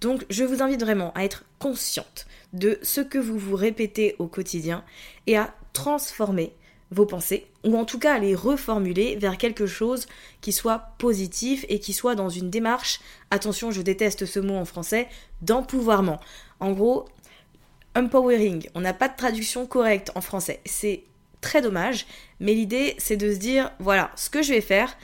Donc, 0.00 0.24
je 0.30 0.44
vous 0.44 0.62
invite 0.62 0.80
vraiment 0.80 1.12
à 1.14 1.24
être 1.24 1.44
consciente 1.58 2.26
de 2.54 2.78
ce 2.82 3.02
que 3.02 3.18
vous 3.18 3.38
vous 3.38 3.56
répétez 3.56 4.16
au 4.18 4.26
quotidien 4.26 4.82
et 5.26 5.36
à 5.36 5.54
transformer 5.74 6.54
vos 6.90 7.04
pensées, 7.04 7.46
ou 7.64 7.76
en 7.76 7.84
tout 7.84 7.98
cas 7.98 8.14
à 8.14 8.18
les 8.18 8.34
reformuler 8.34 9.16
vers 9.16 9.36
quelque 9.36 9.66
chose 9.66 10.06
qui 10.40 10.52
soit 10.52 10.94
positif 10.98 11.66
et 11.68 11.80
qui 11.80 11.92
soit 11.92 12.14
dans 12.14 12.28
une 12.28 12.50
démarche, 12.50 13.00
attention 13.30 13.70
je 13.70 13.82
déteste 13.82 14.26
ce 14.26 14.38
mot 14.38 14.54
en 14.54 14.64
français, 14.64 15.08
d'empouvoirment. 15.42 16.20
En 16.60 16.72
gros, 16.72 17.06
empowering, 17.96 18.68
on 18.74 18.80
n'a 18.80 18.94
pas 18.94 19.08
de 19.08 19.16
traduction 19.16 19.66
correcte 19.66 20.12
en 20.14 20.20
français, 20.20 20.60
c'est 20.64 21.02
très 21.40 21.60
dommage, 21.60 22.06
mais 22.38 22.54
l'idée 22.54 22.94
c'est 22.98 23.16
de 23.16 23.32
se 23.32 23.38
dire, 23.38 23.72
voilà, 23.80 24.12
ce 24.14 24.30
que 24.30 24.42
je 24.42 24.52
vais 24.52 24.60
faire, 24.60 24.96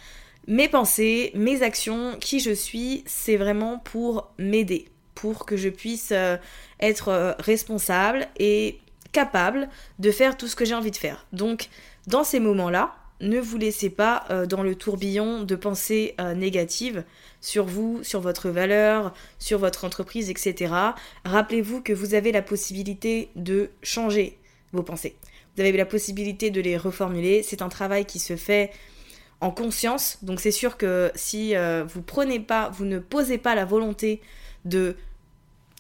mes 0.46 0.68
pensées, 0.68 1.32
mes 1.34 1.62
actions, 1.62 2.16
qui 2.20 2.40
je 2.40 2.52
suis, 2.52 3.02
c'est 3.06 3.36
vraiment 3.36 3.78
pour 3.78 4.32
m'aider, 4.38 4.86
pour 5.20 5.44
que 5.44 5.56
je 5.56 5.68
puisse 5.68 6.12
euh, 6.12 6.36
être 6.80 7.08
euh, 7.08 7.32
responsable 7.38 8.26
et 8.38 8.78
capable 9.12 9.68
de 9.98 10.10
faire 10.10 10.36
tout 10.36 10.46
ce 10.46 10.56
que 10.56 10.64
j'ai 10.64 10.74
envie 10.74 10.90
de 10.90 10.96
faire. 10.96 11.26
Donc, 11.32 11.68
dans 12.06 12.24
ces 12.24 12.40
moments-là, 12.40 12.94
ne 13.20 13.38
vous 13.38 13.58
laissez 13.58 13.90
pas 13.90 14.24
euh, 14.30 14.46
dans 14.46 14.62
le 14.62 14.74
tourbillon 14.74 15.42
de 15.42 15.54
pensées 15.54 16.14
négatives 16.36 17.04
sur 17.40 17.66
vous, 17.66 18.00
sur 18.02 18.20
votre 18.20 18.48
valeur, 18.48 19.12
sur 19.38 19.58
votre 19.58 19.84
entreprise, 19.84 20.30
etc. 20.30 20.72
Rappelez-vous 21.24 21.82
que 21.82 21.92
vous 21.92 22.14
avez 22.14 22.32
la 22.32 22.42
possibilité 22.42 23.30
de 23.36 23.70
changer 23.82 24.38
vos 24.72 24.82
pensées. 24.82 25.16
Vous 25.56 25.62
avez 25.62 25.72
la 25.72 25.86
possibilité 25.86 26.50
de 26.50 26.60
les 26.60 26.76
reformuler. 26.76 27.42
C'est 27.42 27.60
un 27.60 27.68
travail 27.68 28.06
qui 28.06 28.18
se 28.18 28.36
fait 28.36 28.70
en 29.40 29.50
conscience. 29.50 30.18
Donc 30.22 30.40
c'est 30.40 30.50
sûr 30.50 30.76
que 30.76 31.10
si 31.14 31.56
euh, 31.56 31.84
vous 31.84 32.02
prenez 32.02 32.40
pas, 32.40 32.70
vous 32.70 32.84
ne 32.84 32.98
posez 32.98 33.38
pas 33.38 33.54
la 33.54 33.64
volonté 33.64 34.20
de 34.64 34.96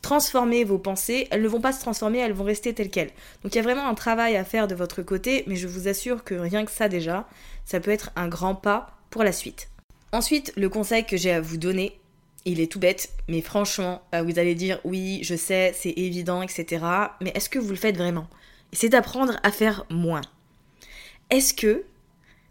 transformer 0.02 0.64
vos 0.64 0.78
pensées, 0.78 1.28
elles 1.30 1.42
ne 1.42 1.48
vont 1.48 1.60
pas 1.60 1.72
se 1.72 1.80
transformer, 1.80 2.18
elles 2.18 2.32
vont 2.32 2.44
rester 2.44 2.74
telles 2.74 2.90
quelles. 2.90 3.10
Donc 3.42 3.54
il 3.54 3.56
y 3.56 3.58
a 3.58 3.62
vraiment 3.62 3.86
un 3.86 3.94
travail 3.94 4.36
à 4.36 4.44
faire 4.44 4.68
de 4.68 4.74
votre 4.74 5.02
côté, 5.02 5.44
mais 5.46 5.56
je 5.56 5.68
vous 5.68 5.88
assure 5.88 6.24
que 6.24 6.34
rien 6.34 6.64
que 6.64 6.70
ça 6.70 6.88
déjà, 6.88 7.28
ça 7.64 7.80
peut 7.80 7.90
être 7.90 8.10
un 8.16 8.28
grand 8.28 8.54
pas 8.54 8.96
pour 9.10 9.24
la 9.24 9.32
suite. 9.32 9.68
Ensuite, 10.12 10.52
le 10.56 10.68
conseil 10.68 11.04
que 11.04 11.16
j'ai 11.16 11.32
à 11.32 11.40
vous 11.40 11.56
donner, 11.56 12.00
il 12.44 12.60
est 12.60 12.70
tout 12.70 12.80
bête, 12.80 13.10
mais 13.28 13.42
franchement, 13.42 14.02
euh, 14.14 14.22
vous 14.22 14.38
allez 14.38 14.54
dire 14.54 14.80
oui, 14.84 15.20
je 15.22 15.34
sais, 15.34 15.72
c'est 15.76 15.94
évident, 15.96 16.42
etc. 16.42 16.84
Mais 17.20 17.32
est-ce 17.34 17.48
que 17.48 17.58
vous 17.58 17.70
le 17.70 17.76
faites 17.76 17.96
vraiment? 17.96 18.26
C'est 18.72 18.88
d'apprendre 18.88 19.38
à 19.42 19.50
faire 19.50 19.84
moins. 19.90 20.22
Est-ce 21.28 21.54
que 21.54 21.84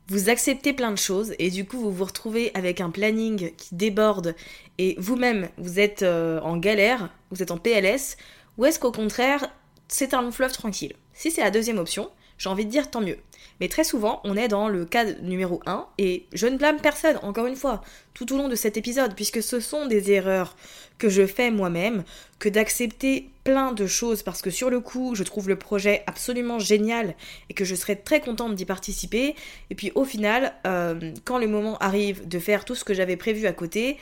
vous 0.09 0.29
acceptez 0.29 0.73
plein 0.73 0.91
de 0.91 0.97
choses 0.97 1.33
et 1.39 1.49
du 1.49 1.65
coup 1.65 1.79
vous 1.79 1.91
vous 1.91 2.05
retrouvez 2.05 2.51
avec 2.55 2.81
un 2.81 2.89
planning 2.89 3.51
qui 3.55 3.75
déborde 3.75 4.35
et 4.77 4.95
vous-même 4.97 5.49
vous 5.57 5.79
êtes 5.79 6.03
euh, 6.03 6.39
en 6.41 6.57
galère, 6.57 7.09
vous 7.31 7.41
êtes 7.41 7.51
en 7.51 7.57
PLS, 7.57 8.17
ou 8.57 8.65
est-ce 8.65 8.79
qu'au 8.79 8.91
contraire 8.91 9.49
c'est 9.87 10.13
un 10.13 10.21
long 10.21 10.31
fleuve 10.31 10.51
tranquille? 10.51 10.93
Si 11.13 11.31
c'est 11.31 11.41
la 11.41 11.51
deuxième 11.51 11.77
option, 11.77 12.09
j'ai 12.39 12.49
envie 12.49 12.65
de 12.65 12.71
dire 12.71 12.89
tant 12.89 13.01
mieux. 13.01 13.17
Mais 13.59 13.67
très 13.67 13.83
souvent, 13.83 14.21
on 14.23 14.37
est 14.37 14.47
dans 14.47 14.69
le 14.69 14.85
cas 14.85 15.03
numéro 15.21 15.61
1, 15.65 15.85
et 15.97 16.25
je 16.31 16.47
ne 16.47 16.57
blâme 16.57 16.79
personne, 16.79 17.19
encore 17.21 17.45
une 17.45 17.57
fois, 17.57 17.81
tout 18.13 18.33
au 18.33 18.37
long 18.37 18.47
de 18.47 18.55
cet 18.55 18.77
épisode, 18.77 19.15
puisque 19.15 19.43
ce 19.43 19.59
sont 19.59 19.85
des 19.85 20.11
erreurs 20.11 20.55
que 20.97 21.09
je 21.09 21.25
fais 21.27 21.51
moi-même, 21.51 22.03
que 22.39 22.49
d'accepter 22.49 23.29
plein 23.49 23.71
de 23.71 23.87
choses, 23.87 24.21
parce 24.21 24.43
que 24.43 24.51
sur 24.51 24.69
le 24.69 24.79
coup, 24.79 25.15
je 25.15 25.23
trouve 25.23 25.49
le 25.49 25.57
projet 25.57 26.03
absolument 26.05 26.59
génial, 26.59 27.15
et 27.49 27.55
que 27.55 27.65
je 27.65 27.73
serais 27.73 27.95
très 27.95 28.21
contente 28.21 28.53
d'y 28.53 28.65
participer, 28.65 29.35
et 29.71 29.75
puis 29.75 29.91
au 29.95 30.05
final, 30.05 30.53
euh, 30.67 31.11
quand 31.25 31.39
le 31.39 31.47
moment 31.47 31.77
arrive 31.79 32.27
de 32.27 32.37
faire 32.37 32.63
tout 32.63 32.75
ce 32.75 32.83
que 32.83 32.93
j'avais 32.93 33.17
prévu 33.17 33.47
à 33.47 33.53
côté, 33.53 33.97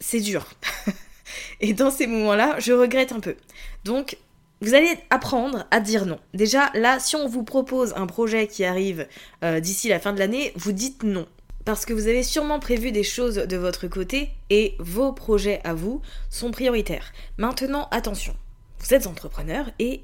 c'est 0.00 0.20
dur. 0.20 0.44
et 1.60 1.72
dans 1.72 1.92
ces 1.92 2.08
moments-là, 2.08 2.56
je 2.58 2.72
regrette 2.72 3.12
un 3.12 3.20
peu. 3.20 3.36
Donc, 3.84 4.16
vous 4.60 4.74
allez 4.74 4.90
apprendre 5.10 5.66
à 5.70 5.78
dire 5.78 6.04
non. 6.04 6.18
Déjà, 6.34 6.72
là, 6.74 6.98
si 6.98 7.14
on 7.14 7.28
vous 7.28 7.44
propose 7.44 7.92
un 7.94 8.06
projet 8.06 8.48
qui 8.48 8.64
arrive 8.64 9.06
euh, 9.44 9.60
d'ici 9.60 9.88
la 9.88 10.00
fin 10.00 10.12
de 10.12 10.18
l'année, 10.18 10.52
vous 10.56 10.72
dites 10.72 11.04
non. 11.04 11.28
Parce 11.64 11.84
que 11.86 11.92
vous 11.92 12.08
avez 12.08 12.24
sûrement 12.24 12.58
prévu 12.58 12.90
des 12.90 13.04
choses 13.04 13.36
de 13.36 13.56
votre 13.56 13.86
côté 13.86 14.30
et 14.50 14.74
vos 14.80 15.12
projets 15.12 15.60
à 15.62 15.74
vous 15.74 16.02
sont 16.28 16.50
prioritaires. 16.50 17.12
Maintenant, 17.36 17.86
attention, 17.92 18.34
vous 18.80 18.94
êtes 18.94 19.06
entrepreneur 19.06 19.70
et 19.78 20.02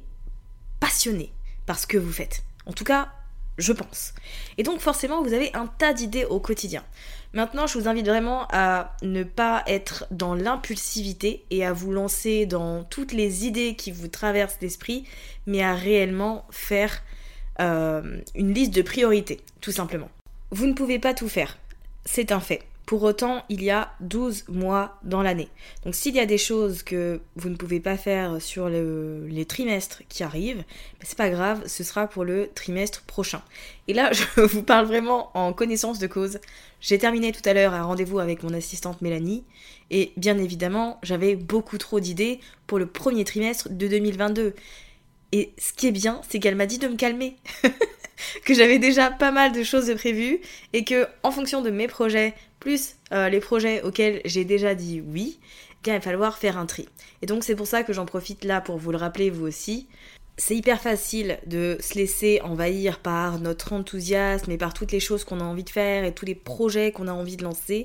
passionné 0.81 1.33
par 1.67 1.79
ce 1.79 1.87
que 1.87 1.99
vous 1.99 2.13
faites. 2.13 2.43
En 2.67 2.73
tout 2.73 2.85
cas, 2.85 3.09
je 3.59 3.73
pense. 3.73 4.15
Et 4.59 4.63
donc 4.63 4.81
forcément, 4.81 5.23
vous 5.23 5.33
avez 5.33 5.55
un 5.55 5.67
tas 5.67 5.93
d'idées 5.93 6.25
au 6.25 6.41
quotidien. 6.41 6.85
Maintenant, 7.33 7.67
je 7.67 7.79
vous 7.79 7.89
invite 7.89 8.07
vraiment 8.07 8.47
à 8.51 8.97
ne 9.03 9.25
pas 9.25 9.65
être 9.67 10.07
dans 10.11 10.35
l'impulsivité 10.35 11.45
et 11.51 11.65
à 11.65 11.73
vous 11.73 11.93
lancer 11.93 12.47
dans 12.47 12.85
toutes 12.85 13.13
les 13.13 13.47
idées 13.47 13.75
qui 13.75 13.91
vous 13.91 14.09
traversent 14.09 14.59
l'esprit, 14.61 15.05
mais 15.47 15.63
à 15.63 15.75
réellement 15.75 16.47
faire 16.51 17.03
euh, 17.61 18.21
une 18.35 18.55
liste 18.55 18.75
de 18.75 18.83
priorités, 18.83 19.41
tout 19.61 19.73
simplement. 19.73 20.11
Vous 20.51 20.67
ne 20.67 20.75
pouvez 20.75 21.01
pas 21.01 21.15
tout 21.15 21.29
faire, 21.29 21.59
c'est 22.05 22.31
un 22.31 22.41
fait. 22.41 22.63
Pour 22.87 23.03
autant, 23.03 23.45
il 23.49 23.63
y 23.63 23.71
a 23.71 23.93
12 24.01 24.45
mois 24.49 24.99
dans 25.05 25.23
l'année. 25.23 25.49
Donc 25.85 25.95
s'il 25.95 26.15
y 26.15 26.21
a 26.21 26.27
des 26.27 26.37
choses 26.37 26.83
que 26.83 27.21
vous 27.35 27.49
ne 27.49 27.57
pouvez 27.57 27.81
pas 27.81 27.97
faire 27.97 28.43
sur 28.43 28.69
les 28.69 29.47
trimestres 29.47 30.03
qui 30.09 30.23
arrivent, 30.23 30.59
ben, 30.59 31.03
c'est 31.03 31.17
pas 31.17 31.31
grave, 31.31 31.63
ce 31.67 31.83
sera 31.83 32.07
pour 32.07 32.25
le 32.25 32.51
trimestre 32.55 33.03
prochain. 33.03 33.43
Et 33.89 33.95
là, 33.95 34.11
je 34.37 34.43
vous 34.43 34.63
parle 34.63 34.87
vraiment 34.87 35.31
en 35.35 35.55
connaissance 35.55 35.99
de 35.99 36.07
cause. 36.07 36.41
J'ai 36.81 36.99
terminé 36.99 37.33
tout 37.33 37.49
à 37.49 37.55
l'heure 37.55 37.73
un 37.73 37.83
rendez-vous 37.83 38.19
avec 38.19 38.43
mon 38.43 38.53
assistante 38.53 39.01
Mélanie, 39.01 39.45
et 39.91 40.13
bien 40.19 40.37
évidemment, 40.37 40.99
j'avais 41.03 41.37
beaucoup 41.37 41.79
trop 41.79 42.01
d'idées 42.01 42.41
pour 42.67 42.79
le 42.79 42.87
premier 42.87 43.25
trimestre 43.25 43.71
de 43.71 43.89
2022. 43.89 44.55
Et 45.33 45.53
ce 45.57 45.73
qui 45.73 45.87
est 45.87 45.93
bien, 45.93 46.21
c'est 46.29 46.39
qu'elle 46.39 46.55
m'a 46.55 46.67
dit 46.67 46.79
de 46.79 46.89
me 46.89 46.97
calmer. 46.97 47.37
que 48.45 48.55
j'avais 48.55 48.79
déjà 48.79 49.11
pas 49.11 49.31
mal 49.31 49.53
de 49.53 49.63
choses 49.63 49.93
prévues 49.95 50.41
et 50.73 50.85
que 50.85 51.07
en 51.23 51.31
fonction 51.31 51.63
de 51.63 51.71
mes 51.71 51.89
projets 51.89 52.35
plus 52.65 52.97
euh, 53.13 53.29
les 53.29 53.41
projets 53.41 53.83
auxquels 53.83 54.23
j'ai 54.25 54.47
déjà 54.47 54.75
dit 54.75 55.03
oui, 55.07 55.39
il 55.85 55.93
va 55.93 56.01
falloir 56.01 56.39
faire 56.39 56.57
un 56.57 56.65
tri. 56.65 56.89
Et 57.21 57.27
donc 57.27 57.45
c'est 57.45 57.55
pour 57.55 57.67
ça 57.67 57.83
que 57.83 57.93
j'en 57.93 58.07
profite 58.07 58.43
là 58.43 58.63
pour 58.63 58.79
vous 58.79 58.91
le 58.91 58.97
rappeler 58.97 59.29
vous 59.29 59.47
aussi. 59.47 59.87
C'est 60.39 60.57
hyper 60.57 60.81
facile 60.81 61.39
de 61.47 61.77
se 61.81 61.95
laisser 61.95 62.41
envahir 62.43 63.01
par 63.01 63.39
notre 63.39 63.75
enthousiasme 63.75 64.51
et 64.51 64.57
par 64.57 64.73
toutes 64.73 64.93
les 64.93 64.99
choses 64.99 65.25
qu'on 65.25 65.41
a 65.41 65.45
envie 65.45 65.63
de 65.63 65.71
faire 65.71 66.05
et 66.05 66.15
tous 66.15 66.25
les 66.25 66.35
projets 66.35 66.91
qu'on 66.91 67.07
a 67.07 67.13
envie 67.13 67.37
de 67.37 67.45
lancer, 67.45 67.85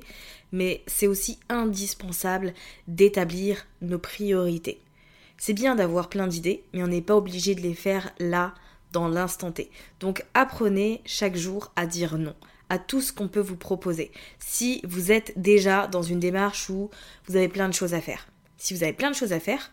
mais 0.54 0.82
c'est 0.88 1.08
aussi 1.08 1.40
indispensable 1.50 2.54
d'établir 2.88 3.68
nos 3.82 4.00
priorités. 4.00 4.80
C'est 5.38 5.54
bien 5.54 5.76
d'avoir 5.76 6.08
plein 6.08 6.28
d'idées, 6.28 6.64
mais 6.74 6.84
on 6.84 6.88
n'est 6.88 7.02
pas 7.02 7.18
obligé 7.18 7.54
de 7.54 7.62
les 7.62 7.76
faire 7.76 8.12
là 8.18 8.56
dans 8.94 9.10
l'instant 9.10 9.52
T. 9.52 9.70
Donc 10.00 10.26
apprenez 10.34 11.02
chaque 11.06 11.36
jour 11.36 11.74
à 11.76 11.86
dire 11.86 12.18
non 12.18 12.34
à 12.70 12.78
tout 12.80 13.02
ce 13.02 13.12
qu'on 13.12 13.28
peut 13.28 13.40
vous 13.40 13.56
proposer. 13.56 14.12
Si 14.40 14.82
vous 14.84 15.12
êtes 15.12 15.34
déjà 15.40 15.88
dans 15.88 16.04
une 16.04 16.20
démarche 16.20 16.70
où 16.70 16.90
vous 17.28 17.36
avez 17.36 17.50
plein 17.50 17.68
de 17.68 17.74
choses 17.74 17.94
à 17.94 18.02
faire. 18.02 18.28
Si 18.58 18.74
vous 18.74 18.84
avez 18.84 18.94
plein 18.94 19.10
de 19.10 19.16
choses 19.16 19.34
à 19.34 19.40
faire, 19.40 19.72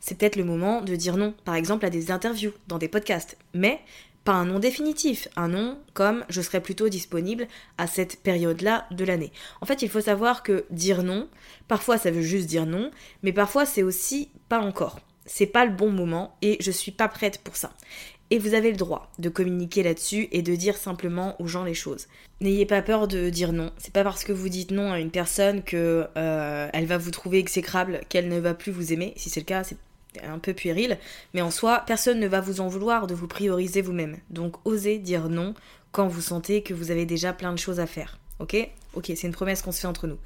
c'est 0.00 0.16
peut-être 0.16 0.36
le 0.36 0.44
moment 0.44 0.80
de 0.80 0.96
dire 0.96 1.16
non, 1.16 1.34
par 1.44 1.54
exemple 1.54 1.84
à 1.84 1.90
des 1.90 2.10
interviews, 2.10 2.52
dans 2.68 2.78
des 2.78 2.88
podcasts. 2.88 3.36
Mais 3.54 3.80
pas 4.24 4.32
un 4.32 4.44
nom 4.44 4.58
définitif, 4.58 5.28
un 5.36 5.48
nom 5.48 5.78
comme 5.94 6.24
je 6.28 6.40
serai 6.42 6.60
plutôt 6.60 6.88
disponible 6.88 7.48
à 7.78 7.86
cette 7.86 8.22
période-là 8.22 8.86
de 8.90 9.04
l'année. 9.04 9.32
En 9.60 9.66
fait, 9.66 9.82
il 9.82 9.88
faut 9.88 10.00
savoir 10.00 10.42
que 10.42 10.66
dire 10.70 11.02
non, 11.02 11.28
parfois 11.68 11.98
ça 11.98 12.10
veut 12.10 12.22
juste 12.22 12.46
dire 12.46 12.66
non, 12.66 12.90
mais 13.22 13.32
parfois 13.32 13.64
c'est 13.64 13.82
aussi 13.82 14.30
pas 14.48 14.60
encore. 14.60 15.00
C'est 15.26 15.46
pas 15.46 15.64
le 15.64 15.72
bon 15.72 15.90
moment 15.90 16.36
et 16.42 16.56
je 16.60 16.70
suis 16.70 16.92
pas 16.92 17.08
prête 17.08 17.38
pour 17.38 17.56
ça. 17.56 17.72
Et 18.30 18.38
vous 18.38 18.54
avez 18.54 18.70
le 18.70 18.76
droit 18.76 19.10
de 19.18 19.28
communiquer 19.28 19.82
là-dessus 19.82 20.28
et 20.30 20.42
de 20.42 20.54
dire 20.54 20.76
simplement 20.76 21.40
aux 21.40 21.48
gens 21.48 21.64
les 21.64 21.74
choses. 21.74 22.06
N'ayez 22.40 22.64
pas 22.64 22.80
peur 22.80 23.08
de 23.08 23.28
dire 23.28 23.52
non. 23.52 23.72
C'est 23.78 23.92
pas 23.92 24.04
parce 24.04 24.22
que 24.22 24.32
vous 24.32 24.48
dites 24.48 24.70
non 24.70 24.92
à 24.92 25.00
une 25.00 25.10
personne 25.10 25.62
que 25.62 26.06
euh, 26.16 26.68
elle 26.72 26.86
va 26.86 26.96
vous 26.96 27.10
trouver 27.10 27.38
exécrable 27.38 28.00
qu'elle 28.08 28.28
ne 28.28 28.38
va 28.38 28.54
plus 28.54 28.70
vous 28.70 28.92
aimer. 28.92 29.12
Si 29.16 29.30
c'est 29.30 29.40
le 29.40 29.46
cas, 29.46 29.64
c'est 29.64 29.76
un 30.22 30.38
peu 30.38 30.54
puéril. 30.54 30.98
Mais 31.34 31.42
en 31.42 31.50
soi, 31.50 31.82
personne 31.86 32.20
ne 32.20 32.28
va 32.28 32.40
vous 32.40 32.60
en 32.60 32.68
vouloir 32.68 33.08
de 33.08 33.14
vous 33.14 33.28
prioriser 33.28 33.82
vous-même. 33.82 34.18
Donc 34.30 34.56
osez 34.64 34.98
dire 34.98 35.28
non 35.28 35.54
quand 35.92 36.06
vous 36.06 36.20
sentez 36.20 36.62
que 36.62 36.72
vous 36.72 36.92
avez 36.92 37.06
déjà 37.06 37.32
plein 37.32 37.52
de 37.52 37.58
choses 37.58 37.80
à 37.80 37.86
faire. 37.86 38.18
Ok? 38.38 38.56
Ok, 38.94 39.06
c'est 39.06 39.26
une 39.26 39.32
promesse 39.32 39.62
qu'on 39.62 39.72
se 39.72 39.80
fait 39.80 39.86
entre 39.86 40.06
nous. 40.06 40.18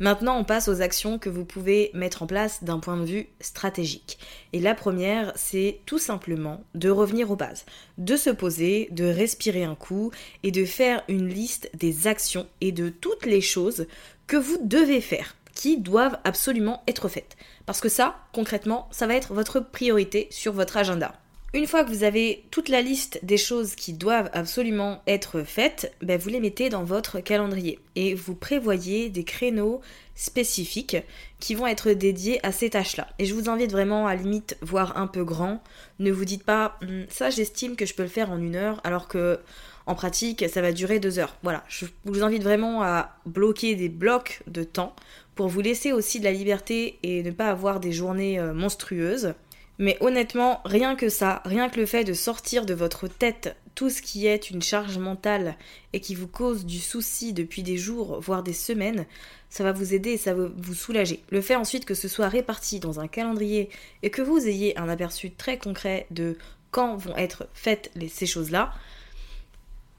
Maintenant, 0.00 0.38
on 0.38 0.44
passe 0.44 0.68
aux 0.68 0.80
actions 0.80 1.18
que 1.18 1.28
vous 1.28 1.44
pouvez 1.44 1.90
mettre 1.92 2.22
en 2.22 2.28
place 2.28 2.62
d'un 2.62 2.78
point 2.78 2.96
de 2.96 3.04
vue 3.04 3.28
stratégique. 3.40 4.18
Et 4.52 4.60
la 4.60 4.76
première, 4.76 5.32
c'est 5.34 5.80
tout 5.86 5.98
simplement 5.98 6.62
de 6.74 6.88
revenir 6.88 7.32
aux 7.32 7.36
bases, 7.36 7.66
de 7.98 8.16
se 8.16 8.30
poser, 8.30 8.88
de 8.92 9.04
respirer 9.04 9.64
un 9.64 9.74
coup 9.74 10.12
et 10.44 10.52
de 10.52 10.64
faire 10.64 11.02
une 11.08 11.28
liste 11.28 11.68
des 11.74 12.06
actions 12.06 12.46
et 12.60 12.70
de 12.70 12.90
toutes 12.90 13.26
les 13.26 13.40
choses 13.40 13.86
que 14.28 14.36
vous 14.36 14.58
devez 14.62 15.00
faire, 15.00 15.34
qui 15.54 15.78
doivent 15.78 16.18
absolument 16.22 16.84
être 16.86 17.08
faites. 17.08 17.36
Parce 17.66 17.80
que 17.80 17.88
ça, 17.88 18.18
concrètement, 18.32 18.88
ça 18.92 19.08
va 19.08 19.16
être 19.16 19.34
votre 19.34 19.58
priorité 19.58 20.28
sur 20.30 20.52
votre 20.52 20.76
agenda. 20.76 21.12
Une 21.54 21.66
fois 21.66 21.82
que 21.82 21.88
vous 21.88 22.04
avez 22.04 22.44
toute 22.50 22.68
la 22.68 22.82
liste 22.82 23.20
des 23.22 23.38
choses 23.38 23.74
qui 23.74 23.94
doivent 23.94 24.28
absolument 24.34 25.00
être 25.06 25.44
faites, 25.44 25.94
ben 26.02 26.18
vous 26.18 26.28
les 26.28 26.40
mettez 26.40 26.68
dans 26.68 26.84
votre 26.84 27.20
calendrier 27.20 27.78
et 27.96 28.14
vous 28.14 28.34
prévoyez 28.34 29.08
des 29.08 29.24
créneaux 29.24 29.80
spécifiques 30.14 30.98
qui 31.40 31.54
vont 31.54 31.66
être 31.66 31.92
dédiés 31.92 32.44
à 32.44 32.52
ces 32.52 32.68
tâches-là. 32.68 33.08
Et 33.18 33.24
je 33.24 33.32
vous 33.32 33.48
invite 33.48 33.72
vraiment 33.72 34.06
à 34.06 34.14
limite 34.14 34.58
voir 34.60 34.98
un 34.98 35.06
peu 35.06 35.24
grand. 35.24 35.62
Ne 36.00 36.12
vous 36.12 36.26
dites 36.26 36.44
pas 36.44 36.76
hum, 36.82 37.06
ça 37.08 37.30
j'estime 37.30 37.76
que 37.76 37.86
je 37.86 37.94
peux 37.94 38.02
le 38.02 38.10
faire 38.10 38.30
en 38.30 38.38
une 38.38 38.56
heure 38.56 38.82
alors 38.84 39.08
que 39.08 39.40
en 39.86 39.94
pratique 39.94 40.44
ça 40.50 40.60
va 40.60 40.72
durer 40.72 41.00
deux 41.00 41.18
heures. 41.18 41.34
Voilà, 41.42 41.64
je 41.68 41.86
vous 42.04 42.22
invite 42.22 42.42
vraiment 42.42 42.82
à 42.82 43.16
bloquer 43.24 43.74
des 43.74 43.88
blocs 43.88 44.42
de 44.48 44.64
temps 44.64 44.94
pour 45.34 45.48
vous 45.48 45.62
laisser 45.62 45.92
aussi 45.92 46.18
de 46.18 46.24
la 46.24 46.32
liberté 46.32 46.98
et 47.02 47.22
ne 47.22 47.30
pas 47.30 47.48
avoir 47.48 47.80
des 47.80 47.92
journées 47.92 48.38
euh, 48.38 48.52
monstrueuses. 48.52 49.32
Mais 49.78 49.96
honnêtement, 50.00 50.60
rien 50.64 50.96
que 50.96 51.08
ça, 51.08 51.40
rien 51.44 51.68
que 51.68 51.78
le 51.78 51.86
fait 51.86 52.02
de 52.04 52.12
sortir 52.12 52.66
de 52.66 52.74
votre 52.74 53.06
tête 53.06 53.56
tout 53.76 53.90
ce 53.90 54.02
qui 54.02 54.26
est 54.26 54.50
une 54.50 54.60
charge 54.60 54.98
mentale 54.98 55.56
et 55.92 56.00
qui 56.00 56.16
vous 56.16 56.26
cause 56.26 56.66
du 56.66 56.80
souci 56.80 57.32
depuis 57.32 57.62
des 57.62 57.76
jours, 57.76 58.18
voire 58.20 58.42
des 58.42 58.52
semaines, 58.52 59.06
ça 59.50 59.62
va 59.62 59.70
vous 59.70 59.94
aider 59.94 60.10
et 60.10 60.16
ça 60.16 60.34
va 60.34 60.48
vous 60.56 60.74
soulager. 60.74 61.22
Le 61.30 61.40
fait 61.40 61.54
ensuite 61.54 61.84
que 61.84 61.94
ce 61.94 62.08
soit 62.08 62.28
réparti 62.28 62.80
dans 62.80 62.98
un 62.98 63.06
calendrier 63.06 63.70
et 64.02 64.10
que 64.10 64.20
vous 64.20 64.48
ayez 64.48 64.76
un 64.78 64.88
aperçu 64.88 65.30
très 65.30 65.58
concret 65.58 66.08
de 66.10 66.36
quand 66.72 66.96
vont 66.96 67.16
être 67.16 67.46
faites 67.54 67.92
ces 68.10 68.26
choses-là, 68.26 68.74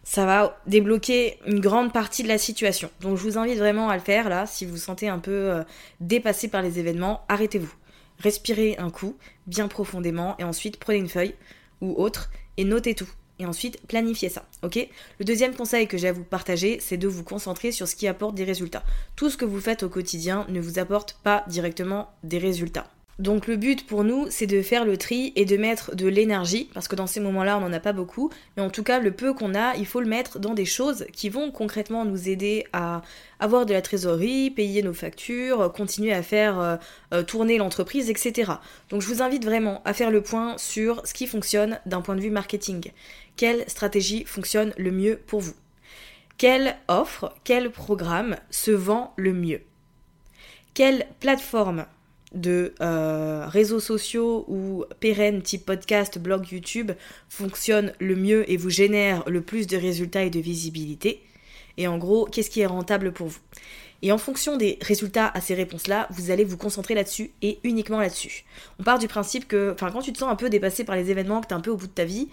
ça 0.03 0.25
va 0.25 0.59
débloquer 0.67 1.37
une 1.45 1.61
grande 1.61 1.93
partie 1.93 2.23
de 2.23 2.27
la 2.27 2.37
situation. 2.37 2.91
Donc 2.99 3.15
je 3.15 3.23
vous 3.23 3.37
invite 3.37 3.59
vraiment 3.59 3.87
à 3.87 3.95
le 3.95 4.01
faire 4.01 4.27
là, 4.27 4.45
si 4.45 4.65
vous 4.65 4.71
vous 4.71 4.77
sentez 4.77 5.07
un 5.07 5.19
peu 5.19 5.31
euh, 5.31 5.63
dépassé 6.01 6.49
par 6.49 6.61
les 6.61 6.79
événements, 6.79 7.23
arrêtez-vous 7.29 7.73
respirez 8.19 8.77
un 8.77 8.89
coup, 8.89 9.15
bien 9.47 9.67
profondément, 9.67 10.35
et 10.39 10.43
ensuite 10.43 10.77
prenez 10.77 10.99
une 10.99 11.09
feuille 11.09 11.35
ou 11.81 11.95
autre 12.01 12.29
et 12.57 12.63
notez 12.63 12.95
tout. 12.95 13.09
Et 13.41 13.45
ensuite, 13.45 13.79
planifiez 13.87 14.27
ça, 14.27 14.45
ok? 14.63 14.85
Le 15.17 15.25
deuxième 15.25 15.55
conseil 15.55 15.87
que 15.87 15.97
j'ai 15.97 16.09
à 16.09 16.13
vous 16.13 16.25
partager, 16.25 16.79
c'est 16.81 16.97
de 16.97 17.07
vous 17.07 17.23
concentrer 17.23 17.71
sur 17.71 17.87
ce 17.87 17.95
qui 17.95 18.05
apporte 18.05 18.35
des 18.35 18.43
résultats. 18.43 18.83
Tout 19.15 19.29
ce 19.29 19.37
que 19.37 19.45
vous 19.45 19.61
faites 19.61 19.83
au 19.83 19.89
quotidien 19.89 20.45
ne 20.49 20.59
vous 20.59 20.77
apporte 20.77 21.17
pas 21.23 21.45
directement 21.47 22.11
des 22.23 22.37
résultats. 22.37 22.91
Donc 23.19 23.47
le 23.47 23.57
but 23.57 23.85
pour 23.85 24.05
nous, 24.05 24.27
c'est 24.29 24.47
de 24.47 24.61
faire 24.61 24.85
le 24.85 24.95
tri 24.95 25.33
et 25.35 25.43
de 25.43 25.57
mettre 25.57 25.93
de 25.93 26.07
l'énergie, 26.07 26.69
parce 26.73 26.87
que 26.87 26.95
dans 26.95 27.05
ces 27.05 27.19
moments-là, 27.19 27.57
on 27.57 27.61
n'en 27.61 27.73
a 27.73 27.81
pas 27.81 27.91
beaucoup, 27.91 28.31
mais 28.55 28.63
en 28.63 28.69
tout 28.69 28.81
cas, 28.81 28.99
le 28.99 29.11
peu 29.11 29.33
qu'on 29.33 29.55
a, 29.55 29.75
il 29.75 29.85
faut 29.85 29.99
le 29.99 30.07
mettre 30.07 30.39
dans 30.39 30.53
des 30.53 30.63
choses 30.63 31.05
qui 31.11 31.27
vont 31.27 31.51
concrètement 31.51 32.05
nous 32.05 32.29
aider 32.29 32.65
à 32.71 33.01
avoir 33.41 33.65
de 33.65 33.73
la 33.73 33.81
trésorerie, 33.81 34.51
payer 34.51 34.83
nos 34.83 34.93
factures, 34.93 35.69
continuer 35.73 36.13
à 36.13 36.23
faire 36.23 36.59
euh, 36.61 36.77
euh, 37.13 37.21
tourner 37.21 37.57
l'entreprise, 37.57 38.09
etc. 38.09 38.53
Donc 38.89 39.01
je 39.01 39.07
vous 39.07 39.21
invite 39.21 39.43
vraiment 39.43 39.81
à 39.83 39.93
faire 39.93 40.11
le 40.11 40.21
point 40.21 40.57
sur 40.57 41.05
ce 41.05 41.13
qui 41.13 41.27
fonctionne 41.27 41.79
d'un 41.85 41.99
point 41.99 42.15
de 42.15 42.21
vue 42.21 42.31
marketing. 42.31 42.91
Quelle 43.35 43.65
stratégie 43.67 44.23
fonctionne 44.23 44.73
le 44.77 44.91
mieux 44.91 45.17
pour 45.27 45.41
vous? 45.41 45.55
Quelle 46.37 46.77
offre, 46.87 47.35
quel 47.43 47.69
programme 47.69 48.37
se 48.49 48.71
vend 48.71 49.13
le 49.17 49.33
mieux? 49.33 49.61
Quelle 50.73 51.05
plateforme 51.19 51.85
de 52.33 52.73
euh, 52.81 53.45
réseaux 53.47 53.79
sociaux 53.79 54.45
ou 54.47 54.85
pérennes 54.99 55.41
type 55.41 55.65
podcast, 55.65 56.19
blog, 56.19 56.47
YouTube 56.51 56.91
fonctionne 57.27 57.93
le 57.99 58.15
mieux 58.15 58.49
et 58.51 58.57
vous 58.57 58.69
génère 58.69 59.23
le 59.27 59.41
plus 59.41 59.67
de 59.67 59.77
résultats 59.77 60.23
et 60.23 60.29
de 60.29 60.39
visibilité 60.39 61.23
Et 61.77 61.87
en 61.87 61.97
gros, 61.97 62.25
qu'est-ce 62.25 62.49
qui 62.49 62.61
est 62.61 62.67
rentable 62.67 63.11
pour 63.11 63.27
vous? 63.27 63.39
Et 64.01 64.11
en 64.11 64.17
fonction 64.17 64.55
des 64.55 64.77
résultats 64.81 65.29
à 65.33 65.41
ces 65.41 65.55
réponses-là, 65.55 66.07
vous 66.11 66.31
allez 66.31 66.45
vous 66.45 66.55
concentrer 66.55 66.93
là-dessus 66.93 67.31
et 67.41 67.59
uniquement 67.63 67.99
là-dessus. 67.99 68.45
On 68.79 68.83
part 68.83 68.99
du 68.99 69.07
principe 69.07 69.47
que, 69.47 69.73
enfin, 69.73 69.91
quand 69.91 70.01
tu 70.01 70.13
te 70.13 70.19
sens 70.19 70.31
un 70.31 70.35
peu 70.35 70.49
dépassé 70.49 70.85
par 70.85 70.95
les 70.95 71.11
événements, 71.11 71.41
que 71.41 71.47
tu 71.47 71.53
es 71.53 71.57
un 71.57 71.61
peu 71.61 71.71
au 71.71 71.77
bout 71.77 71.87
de 71.87 71.91
ta 71.91 72.05
vie, 72.05 72.29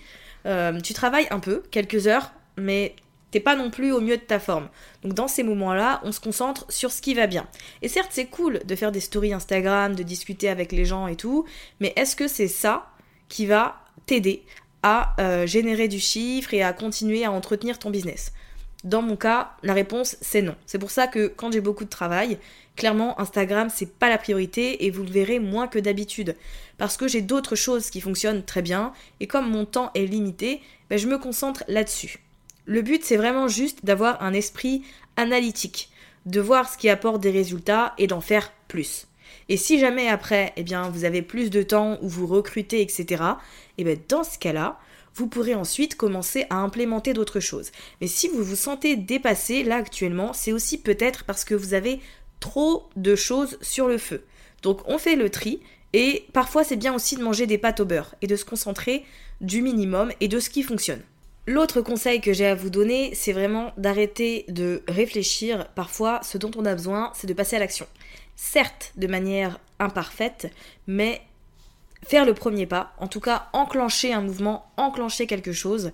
euh, 0.46 0.80
tu 0.80 0.92
travailles 0.94 1.26
un 1.30 1.40
peu, 1.40 1.62
quelques 1.72 2.06
heures, 2.06 2.32
mais 2.56 2.94
t'es 3.30 3.40
pas 3.40 3.56
non 3.56 3.70
plus 3.70 3.92
au 3.92 4.00
mieux 4.00 4.16
de 4.16 4.22
ta 4.22 4.38
forme. 4.38 4.68
Donc 5.02 5.14
dans 5.14 5.28
ces 5.28 5.42
moments-là, 5.42 6.00
on 6.04 6.12
se 6.12 6.20
concentre 6.20 6.64
sur 6.70 6.92
ce 6.92 7.02
qui 7.02 7.14
va 7.14 7.26
bien. 7.26 7.46
Et 7.82 7.88
certes, 7.88 8.10
c'est 8.12 8.26
cool 8.26 8.60
de 8.64 8.76
faire 8.76 8.92
des 8.92 9.00
stories 9.00 9.32
Instagram, 9.32 9.94
de 9.94 10.02
discuter 10.02 10.48
avec 10.48 10.72
les 10.72 10.84
gens 10.84 11.06
et 11.06 11.16
tout, 11.16 11.44
mais 11.80 11.92
est-ce 11.96 12.16
que 12.16 12.28
c'est 12.28 12.48
ça 12.48 12.90
qui 13.28 13.46
va 13.46 13.82
t'aider 14.06 14.42
à 14.82 15.16
euh, 15.20 15.46
générer 15.46 15.88
du 15.88 15.98
chiffre 15.98 16.54
et 16.54 16.62
à 16.62 16.72
continuer 16.72 17.24
à 17.24 17.32
entretenir 17.32 17.78
ton 17.78 17.90
business? 17.90 18.32
Dans 18.84 19.02
mon 19.02 19.16
cas, 19.16 19.52
la 19.62 19.74
réponse 19.74 20.16
c'est 20.20 20.42
non. 20.42 20.54
C'est 20.66 20.78
pour 20.78 20.90
ça 20.90 21.08
que 21.08 21.26
quand 21.26 21.52
j'ai 21.52 21.60
beaucoup 21.60 21.84
de 21.84 21.90
travail, 21.90 22.38
clairement 22.76 23.18
Instagram 23.20 23.68
c'est 23.74 23.98
pas 23.98 24.08
la 24.08 24.18
priorité 24.18 24.84
et 24.84 24.90
vous 24.90 25.02
le 25.02 25.10
verrez 25.10 25.40
moins 25.40 25.66
que 25.66 25.78
d'habitude 25.78 26.36
parce 26.78 26.96
que 26.96 27.08
j'ai 27.08 27.22
d'autres 27.22 27.56
choses 27.56 27.90
qui 27.90 28.00
fonctionnent 28.00 28.44
très 28.44 28.62
bien 28.62 28.92
et 29.18 29.26
comme 29.26 29.50
mon 29.50 29.64
temps 29.64 29.90
est 29.94 30.06
limité, 30.06 30.60
ben, 30.88 30.98
je 30.98 31.08
me 31.08 31.18
concentre 31.18 31.64
là-dessus. 31.68 32.20
Le 32.66 32.82
but, 32.82 33.04
c'est 33.04 33.16
vraiment 33.16 33.48
juste 33.48 33.84
d'avoir 33.84 34.22
un 34.22 34.32
esprit 34.32 34.82
analytique, 35.16 35.90
de 36.26 36.40
voir 36.40 36.68
ce 36.68 36.76
qui 36.76 36.88
apporte 36.88 37.20
des 37.20 37.30
résultats 37.30 37.94
et 37.96 38.08
d'en 38.08 38.20
faire 38.20 38.52
plus. 38.68 39.06
Et 39.48 39.56
si 39.56 39.78
jamais 39.78 40.08
après, 40.08 40.52
eh 40.56 40.64
bien, 40.64 40.90
vous 40.90 41.04
avez 41.04 41.22
plus 41.22 41.50
de 41.50 41.62
temps 41.62 41.98
ou 42.02 42.08
vous 42.08 42.26
recrutez, 42.26 42.82
etc., 42.82 43.22
eh 43.78 43.84
bien, 43.84 43.94
dans 44.08 44.24
ce 44.24 44.38
cas-là, 44.38 44.80
vous 45.14 45.28
pourrez 45.28 45.54
ensuite 45.54 45.96
commencer 45.96 46.46
à 46.50 46.56
implémenter 46.56 47.14
d'autres 47.14 47.40
choses. 47.40 47.70
Mais 48.00 48.08
si 48.08 48.28
vous 48.28 48.42
vous 48.42 48.56
sentez 48.56 48.96
dépassé 48.96 49.62
là 49.62 49.76
actuellement, 49.76 50.32
c'est 50.32 50.52
aussi 50.52 50.78
peut-être 50.78 51.24
parce 51.24 51.44
que 51.44 51.54
vous 51.54 51.72
avez 51.72 52.00
trop 52.40 52.88
de 52.96 53.14
choses 53.16 53.56
sur 53.62 53.88
le 53.88 53.96
feu. 53.96 54.24
Donc 54.62 54.80
on 54.86 54.98
fait 54.98 55.16
le 55.16 55.30
tri 55.30 55.60
et 55.94 56.26
parfois 56.34 56.64
c'est 56.64 56.76
bien 56.76 56.94
aussi 56.94 57.16
de 57.16 57.22
manger 57.22 57.46
des 57.46 57.56
pâtes 57.56 57.80
au 57.80 57.86
beurre 57.86 58.14
et 58.20 58.26
de 58.26 58.36
se 58.36 58.44
concentrer 58.44 59.06
du 59.40 59.62
minimum 59.62 60.12
et 60.20 60.28
de 60.28 60.38
ce 60.38 60.50
qui 60.50 60.62
fonctionne. 60.62 61.00
L'autre 61.48 61.80
conseil 61.80 62.20
que 62.20 62.32
j'ai 62.32 62.46
à 62.46 62.56
vous 62.56 62.70
donner, 62.70 63.14
c'est 63.14 63.32
vraiment 63.32 63.72
d'arrêter 63.76 64.44
de 64.48 64.82
réfléchir. 64.88 65.68
Parfois, 65.76 66.20
ce 66.24 66.38
dont 66.38 66.50
on 66.56 66.64
a 66.64 66.74
besoin, 66.74 67.12
c'est 67.14 67.28
de 67.28 67.34
passer 67.34 67.54
à 67.54 67.60
l'action. 67.60 67.86
Certes, 68.34 68.92
de 68.96 69.06
manière 69.06 69.60
imparfaite, 69.78 70.50
mais 70.88 71.22
faire 72.04 72.24
le 72.24 72.34
premier 72.34 72.66
pas, 72.66 72.94
en 72.98 73.06
tout 73.06 73.20
cas 73.20 73.48
enclencher 73.52 74.12
un 74.12 74.22
mouvement, 74.22 74.66
enclencher 74.76 75.28
quelque 75.28 75.52
chose, 75.52 75.92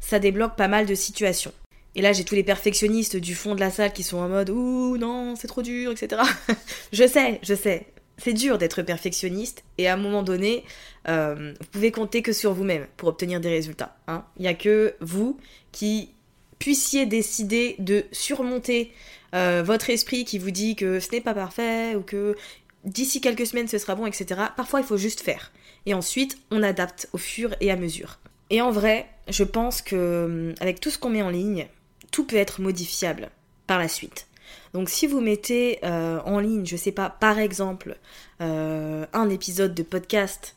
ça 0.00 0.18
débloque 0.18 0.56
pas 0.56 0.68
mal 0.68 0.86
de 0.86 0.94
situations. 0.94 1.52
Et 1.94 2.00
là, 2.00 2.14
j'ai 2.14 2.24
tous 2.24 2.34
les 2.34 2.42
perfectionnistes 2.42 3.16
du 3.16 3.34
fond 3.34 3.54
de 3.54 3.60
la 3.60 3.70
salle 3.70 3.92
qui 3.92 4.02
sont 4.02 4.18
en 4.18 4.28
mode 4.28 4.48
Ouh 4.48 4.96
non, 4.96 5.34
c'est 5.36 5.48
trop 5.48 5.62
dur, 5.62 5.92
etc. 5.92 6.22
je 6.92 7.06
sais, 7.06 7.38
je 7.42 7.54
sais 7.54 7.86
c'est 8.18 8.32
dur 8.32 8.58
d'être 8.58 8.82
perfectionniste 8.82 9.64
et 9.78 9.88
à 9.88 9.94
un 9.94 9.96
moment 9.96 10.22
donné, 10.22 10.64
euh, 11.08 11.52
vous 11.58 11.66
pouvez 11.70 11.90
compter 11.90 12.22
que 12.22 12.32
sur 12.32 12.52
vous-même 12.54 12.86
pour 12.96 13.08
obtenir 13.08 13.40
des 13.40 13.50
résultats. 13.50 13.96
Hein. 14.08 14.24
Il 14.36 14.42
n'y 14.42 14.48
a 14.48 14.54
que 14.54 14.94
vous 15.00 15.38
qui 15.72 16.10
puissiez 16.58 17.06
décider 17.06 17.76
de 17.78 18.04
surmonter 18.12 18.92
euh, 19.34 19.62
votre 19.64 19.90
esprit 19.90 20.24
qui 20.24 20.38
vous 20.38 20.50
dit 20.50 20.76
que 20.76 21.00
ce 21.00 21.12
n'est 21.12 21.20
pas 21.20 21.34
parfait 21.34 21.94
ou 21.94 22.00
que 22.00 22.36
d'ici 22.84 23.20
quelques 23.20 23.46
semaines 23.46 23.68
ce 23.68 23.78
sera 23.78 23.94
bon, 23.94 24.06
etc. 24.06 24.40
Parfois, 24.56 24.80
il 24.80 24.86
faut 24.86 24.96
juste 24.96 25.20
faire. 25.20 25.52
Et 25.84 25.94
ensuite, 25.94 26.38
on 26.50 26.62
adapte 26.62 27.08
au 27.12 27.18
fur 27.18 27.54
et 27.60 27.70
à 27.70 27.76
mesure. 27.76 28.18
Et 28.50 28.60
en 28.60 28.70
vrai, 28.70 29.08
je 29.28 29.44
pense 29.44 29.82
que 29.82 30.54
avec 30.60 30.80
tout 30.80 30.90
ce 30.90 30.98
qu'on 30.98 31.10
met 31.10 31.22
en 31.22 31.30
ligne, 31.30 31.66
tout 32.10 32.24
peut 32.24 32.36
être 32.36 32.60
modifiable 32.60 33.30
par 33.66 33.78
la 33.78 33.88
suite. 33.88 34.26
Donc 34.72 34.88
si 34.88 35.06
vous 35.06 35.20
mettez 35.20 35.78
euh, 35.84 36.20
en 36.24 36.38
ligne, 36.38 36.66
je 36.66 36.76
sais 36.76 36.92
pas, 36.92 37.10
par 37.10 37.38
exemple, 37.38 37.96
euh, 38.40 39.06
un 39.12 39.30
épisode 39.30 39.74
de 39.74 39.82
podcast 39.82 40.56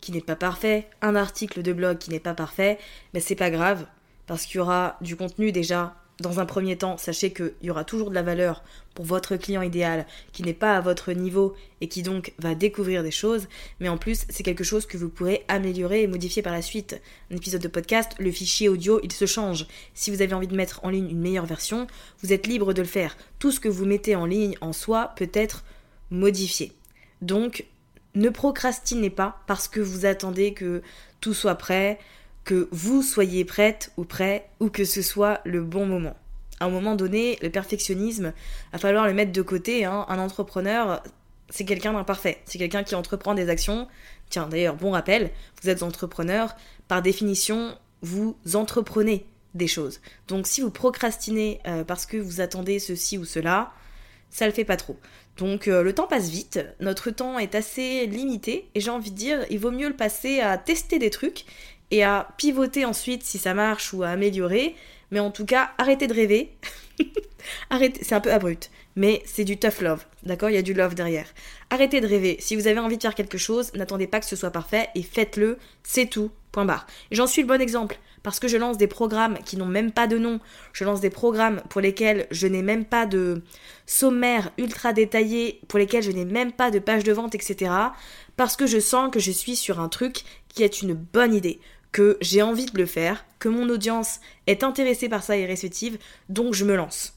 qui 0.00 0.12
n'est 0.12 0.20
pas 0.20 0.36
parfait, 0.36 0.88
un 1.02 1.14
article 1.14 1.62
de 1.62 1.72
blog 1.72 1.98
qui 1.98 2.10
n'est 2.10 2.20
pas 2.20 2.34
parfait, 2.34 2.78
mais 3.12 3.20
c'est 3.20 3.34
pas 3.34 3.50
grave, 3.50 3.86
parce 4.26 4.46
qu'il 4.46 4.56
y 4.56 4.60
aura 4.60 4.96
du 5.00 5.16
contenu 5.16 5.52
déjà 5.52 5.94
dans 6.20 6.38
un 6.38 6.46
premier 6.46 6.76
temps, 6.76 6.96
sachez 6.96 7.32
qu'il 7.32 7.54
y 7.62 7.70
aura 7.70 7.84
toujours 7.84 8.10
de 8.10 8.14
la 8.14 8.22
valeur 8.22 8.62
pour 8.94 9.04
votre 9.04 9.36
client 9.36 9.62
idéal 9.62 10.06
qui 10.32 10.42
n'est 10.42 10.54
pas 10.54 10.76
à 10.76 10.80
votre 10.80 11.12
niveau 11.12 11.54
et 11.80 11.88
qui 11.88 12.02
donc 12.02 12.34
va 12.38 12.54
découvrir 12.54 13.02
des 13.02 13.10
choses, 13.10 13.48
mais 13.80 13.88
en 13.88 13.96
plus 13.96 14.26
c'est 14.28 14.42
quelque 14.42 14.64
chose 14.64 14.86
que 14.86 14.98
vous 14.98 15.08
pourrez 15.08 15.44
améliorer 15.48 16.02
et 16.02 16.06
modifier 16.06 16.42
par 16.42 16.52
la 16.52 16.62
suite. 16.62 17.00
Un 17.30 17.36
épisode 17.36 17.62
de 17.62 17.68
podcast, 17.68 18.12
le 18.18 18.30
fichier 18.30 18.68
audio, 18.68 19.00
il 19.02 19.12
se 19.12 19.26
change. 19.26 19.66
Si 19.94 20.10
vous 20.10 20.22
avez 20.22 20.34
envie 20.34 20.46
de 20.46 20.56
mettre 20.56 20.80
en 20.84 20.90
ligne 20.90 21.10
une 21.10 21.20
meilleure 21.20 21.46
version, 21.46 21.86
vous 22.22 22.32
êtes 22.32 22.46
libre 22.46 22.74
de 22.74 22.82
le 22.82 22.88
faire. 22.88 23.16
Tout 23.38 23.50
ce 23.50 23.60
que 23.60 23.68
vous 23.68 23.86
mettez 23.86 24.14
en 24.14 24.26
ligne 24.26 24.56
en 24.60 24.72
soi 24.72 25.12
peut 25.16 25.30
être 25.32 25.64
modifié. 26.10 26.72
Donc 27.22 27.64
ne 28.14 28.28
procrastinez 28.28 29.10
pas 29.10 29.40
parce 29.46 29.68
que 29.68 29.80
vous 29.80 30.04
attendez 30.04 30.52
que 30.52 30.82
tout 31.20 31.34
soit 31.34 31.54
prêt, 31.54 31.98
que 32.50 32.68
vous 32.72 33.02
soyez 33.02 33.44
prête 33.44 33.92
ou 33.96 34.02
prêt 34.02 34.50
ou 34.58 34.70
que 34.70 34.84
ce 34.84 35.02
soit 35.02 35.40
le 35.44 35.62
bon 35.62 35.86
moment. 35.86 36.16
À 36.58 36.64
un 36.64 36.68
moment 36.68 36.96
donné, 36.96 37.38
le 37.42 37.48
perfectionnisme, 37.48 38.32
va 38.72 38.78
falloir 38.80 39.06
le 39.06 39.14
mettre 39.14 39.30
de 39.30 39.40
côté. 39.40 39.84
Hein. 39.84 40.04
Un 40.08 40.18
entrepreneur, 40.18 41.00
c'est 41.48 41.64
quelqu'un 41.64 41.92
d'imparfait. 41.92 42.38
C'est 42.46 42.58
quelqu'un 42.58 42.82
qui 42.82 42.96
entreprend 42.96 43.34
des 43.34 43.50
actions. 43.50 43.86
Tiens, 44.30 44.48
d'ailleurs, 44.48 44.74
bon 44.74 44.90
rappel, 44.90 45.30
vous 45.62 45.70
êtes 45.70 45.84
entrepreneur. 45.84 46.56
Par 46.88 47.02
définition, 47.02 47.78
vous 48.02 48.36
entreprenez 48.54 49.26
des 49.54 49.68
choses. 49.68 50.00
Donc 50.26 50.48
si 50.48 50.60
vous 50.60 50.72
procrastinez 50.72 51.60
euh, 51.68 51.84
parce 51.84 52.04
que 52.04 52.16
vous 52.16 52.40
attendez 52.40 52.80
ceci 52.80 53.16
ou 53.16 53.24
cela, 53.24 53.72
ça 54.28 54.46
le 54.46 54.52
fait 54.52 54.64
pas 54.64 54.76
trop. 54.76 54.96
Donc 55.36 55.68
euh, 55.68 55.84
le 55.84 55.92
temps 55.92 56.08
passe 56.08 56.28
vite, 56.28 56.58
notre 56.80 57.12
temps 57.12 57.38
est 57.38 57.54
assez 57.54 58.06
limité 58.06 58.68
et 58.74 58.80
j'ai 58.80 58.90
envie 58.90 59.12
de 59.12 59.16
dire, 59.16 59.46
il 59.50 59.60
vaut 59.60 59.70
mieux 59.70 59.88
le 59.88 59.96
passer 59.96 60.40
à 60.40 60.58
tester 60.58 60.98
des 60.98 61.10
trucs 61.10 61.46
et 61.90 62.04
à 62.04 62.28
pivoter 62.36 62.84
ensuite 62.84 63.22
si 63.22 63.38
ça 63.38 63.54
marche 63.54 63.92
ou 63.92 64.02
à 64.02 64.08
améliorer. 64.08 64.74
Mais 65.10 65.20
en 65.20 65.30
tout 65.30 65.44
cas, 65.44 65.72
arrêtez 65.78 66.06
de 66.06 66.14
rêver. 66.14 66.52
arrêtez, 67.70 68.04
c'est 68.04 68.14
un 68.14 68.20
peu 68.20 68.32
abrupt, 68.32 68.70
mais 68.96 69.22
c'est 69.26 69.44
du 69.44 69.56
tough 69.58 69.80
love, 69.80 70.04
d'accord? 70.22 70.50
Il 70.50 70.54
y 70.54 70.58
a 70.58 70.62
du 70.62 70.74
love 70.74 70.94
derrière. 70.94 71.26
Arrêtez 71.70 72.00
de 72.00 72.06
rêver. 72.06 72.36
Si 72.40 72.54
vous 72.56 72.66
avez 72.66 72.78
envie 72.78 72.96
de 72.96 73.02
faire 73.02 73.14
quelque 73.14 73.38
chose, 73.38 73.72
n'attendez 73.74 74.06
pas 74.06 74.20
que 74.20 74.26
ce 74.26 74.36
soit 74.36 74.50
parfait 74.50 74.88
et 74.94 75.02
faites-le, 75.02 75.58
c'est 75.82 76.06
tout. 76.06 76.30
Point 76.52 76.64
barre. 76.64 76.86
J'en 77.12 77.28
suis 77.28 77.42
le 77.42 77.48
bon 77.48 77.60
exemple 77.60 77.98
parce 78.22 78.40
que 78.40 78.48
je 78.48 78.56
lance 78.56 78.76
des 78.76 78.86
programmes 78.86 79.38
qui 79.44 79.56
n'ont 79.56 79.66
même 79.66 79.92
pas 79.92 80.06
de 80.06 80.18
nom. 80.18 80.40
Je 80.72 80.84
lance 80.84 81.00
des 81.00 81.10
programmes 81.10 81.62
pour 81.70 81.80
lesquels 81.80 82.26
je 82.30 82.46
n'ai 82.46 82.62
même 82.62 82.84
pas 82.84 83.06
de 83.06 83.42
sommaire 83.86 84.50
ultra 84.58 84.92
détaillé, 84.92 85.60
pour 85.68 85.78
lesquels 85.78 86.02
je 86.02 86.10
n'ai 86.10 86.24
même 86.24 86.52
pas 86.52 86.70
de 86.70 86.78
page 86.78 87.04
de 87.04 87.12
vente, 87.12 87.34
etc. 87.34 87.72
Parce 88.36 88.56
que 88.56 88.66
je 88.66 88.78
sens 88.78 89.10
que 89.10 89.20
je 89.20 89.30
suis 89.30 89.56
sur 89.56 89.80
un 89.80 89.88
truc 89.88 90.24
qui 90.48 90.62
est 90.62 90.82
une 90.82 90.94
bonne 90.94 91.34
idée, 91.34 91.60
que 91.92 92.18
j'ai 92.20 92.42
envie 92.42 92.66
de 92.66 92.78
le 92.78 92.86
faire, 92.86 93.24
que 93.38 93.48
mon 93.48 93.68
audience 93.68 94.20
est 94.46 94.62
intéressée 94.62 95.08
par 95.08 95.22
ça 95.22 95.36
et 95.36 95.46
réceptive, 95.46 95.98
donc 96.28 96.54
je 96.54 96.64
me 96.64 96.76
lance. 96.76 97.14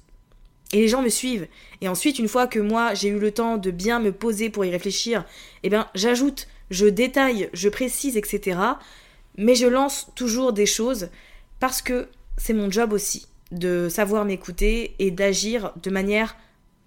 Et 0.71 0.77
les 0.77 0.88
gens 0.88 1.03
me 1.03 1.09
suivent. 1.09 1.47
Et 1.81 1.88
ensuite, 1.88 2.17
une 2.17 2.27
fois 2.27 2.47
que 2.47 2.59
moi 2.59 2.93
j'ai 2.95 3.09
eu 3.09 3.19
le 3.19 3.31
temps 3.31 3.57
de 3.57 3.69
bien 3.69 3.99
me 3.99 4.12
poser 4.12 4.49
pour 4.49 4.65
y 4.65 4.71
réfléchir, 4.71 5.25
eh 5.62 5.69
bien 5.69 5.88
j'ajoute, 5.93 6.47
je 6.71 6.88
détaille, 6.88 7.49
je 7.53 7.69
précise, 7.69 8.17
etc. 8.17 8.59
Mais 9.38 9.55
je 9.55 9.67
lance 9.67 10.12
toujours 10.15 10.53
des 10.53 10.65
choses 10.65 11.09
parce 11.59 11.81
que 11.81 12.07
c'est 12.38 12.53
mon 12.53 12.71
job 12.71 12.93
aussi 12.93 13.27
de 13.51 13.88
savoir 13.89 14.25
m'écouter 14.25 14.95
et 14.97 15.12
d'agir 15.12 15.73
de 15.81 15.91
manière 15.91 16.36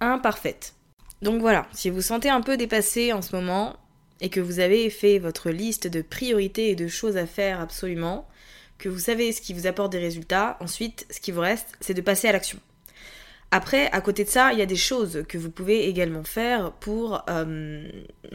imparfaite. 0.01 0.75
Donc 1.23 1.41
voilà, 1.41 1.67
si 1.73 1.89
vous 1.89 2.03
sentez 2.03 2.29
un 2.29 2.41
peu 2.41 2.57
dépassé 2.57 3.13
en 3.13 3.23
ce 3.23 3.35
moment 3.35 3.77
et 4.21 4.29
que 4.29 4.41
vous 4.41 4.61
avez 4.61 4.91
fait 4.91 5.19
votre 5.19 5.51
liste 5.51 5.87
de 5.87 6.03
priorités 6.03 6.71
et 6.71 6.75
de 6.75 6.89
choses 6.89 7.17
à 7.17 7.27
faire 7.27 7.61
absolument, 7.61 8.29
que 8.79 8.89
vous 8.89 8.99
savez 8.99 9.33
ce 9.33 9.41
qui 9.41 9.55
vous 9.55 9.67
apporte 9.67 9.93
des 9.93 9.99
résultats, 9.99 10.57
ensuite 10.61 11.07
ce 11.11 11.21
qui 11.21 11.33
vous 11.33 11.41
reste, 11.41 11.69
c'est 11.81 11.95
de 11.95 12.01
passer 12.01 12.29
à 12.29 12.33
l'action. 12.33 12.59
Après, 13.51 13.91
à 13.93 14.01
côté 14.01 14.25
de 14.25 14.29
ça, 14.29 14.53
il 14.53 14.59
y 14.59 14.63
a 14.63 14.67
des 14.67 14.77
choses 14.77 15.25
que 15.29 15.39
vous 15.39 15.51
pouvez 15.51 15.89
également 15.89 16.25
faire 16.25 16.73
pour 16.73 17.23
euh, 17.31 17.89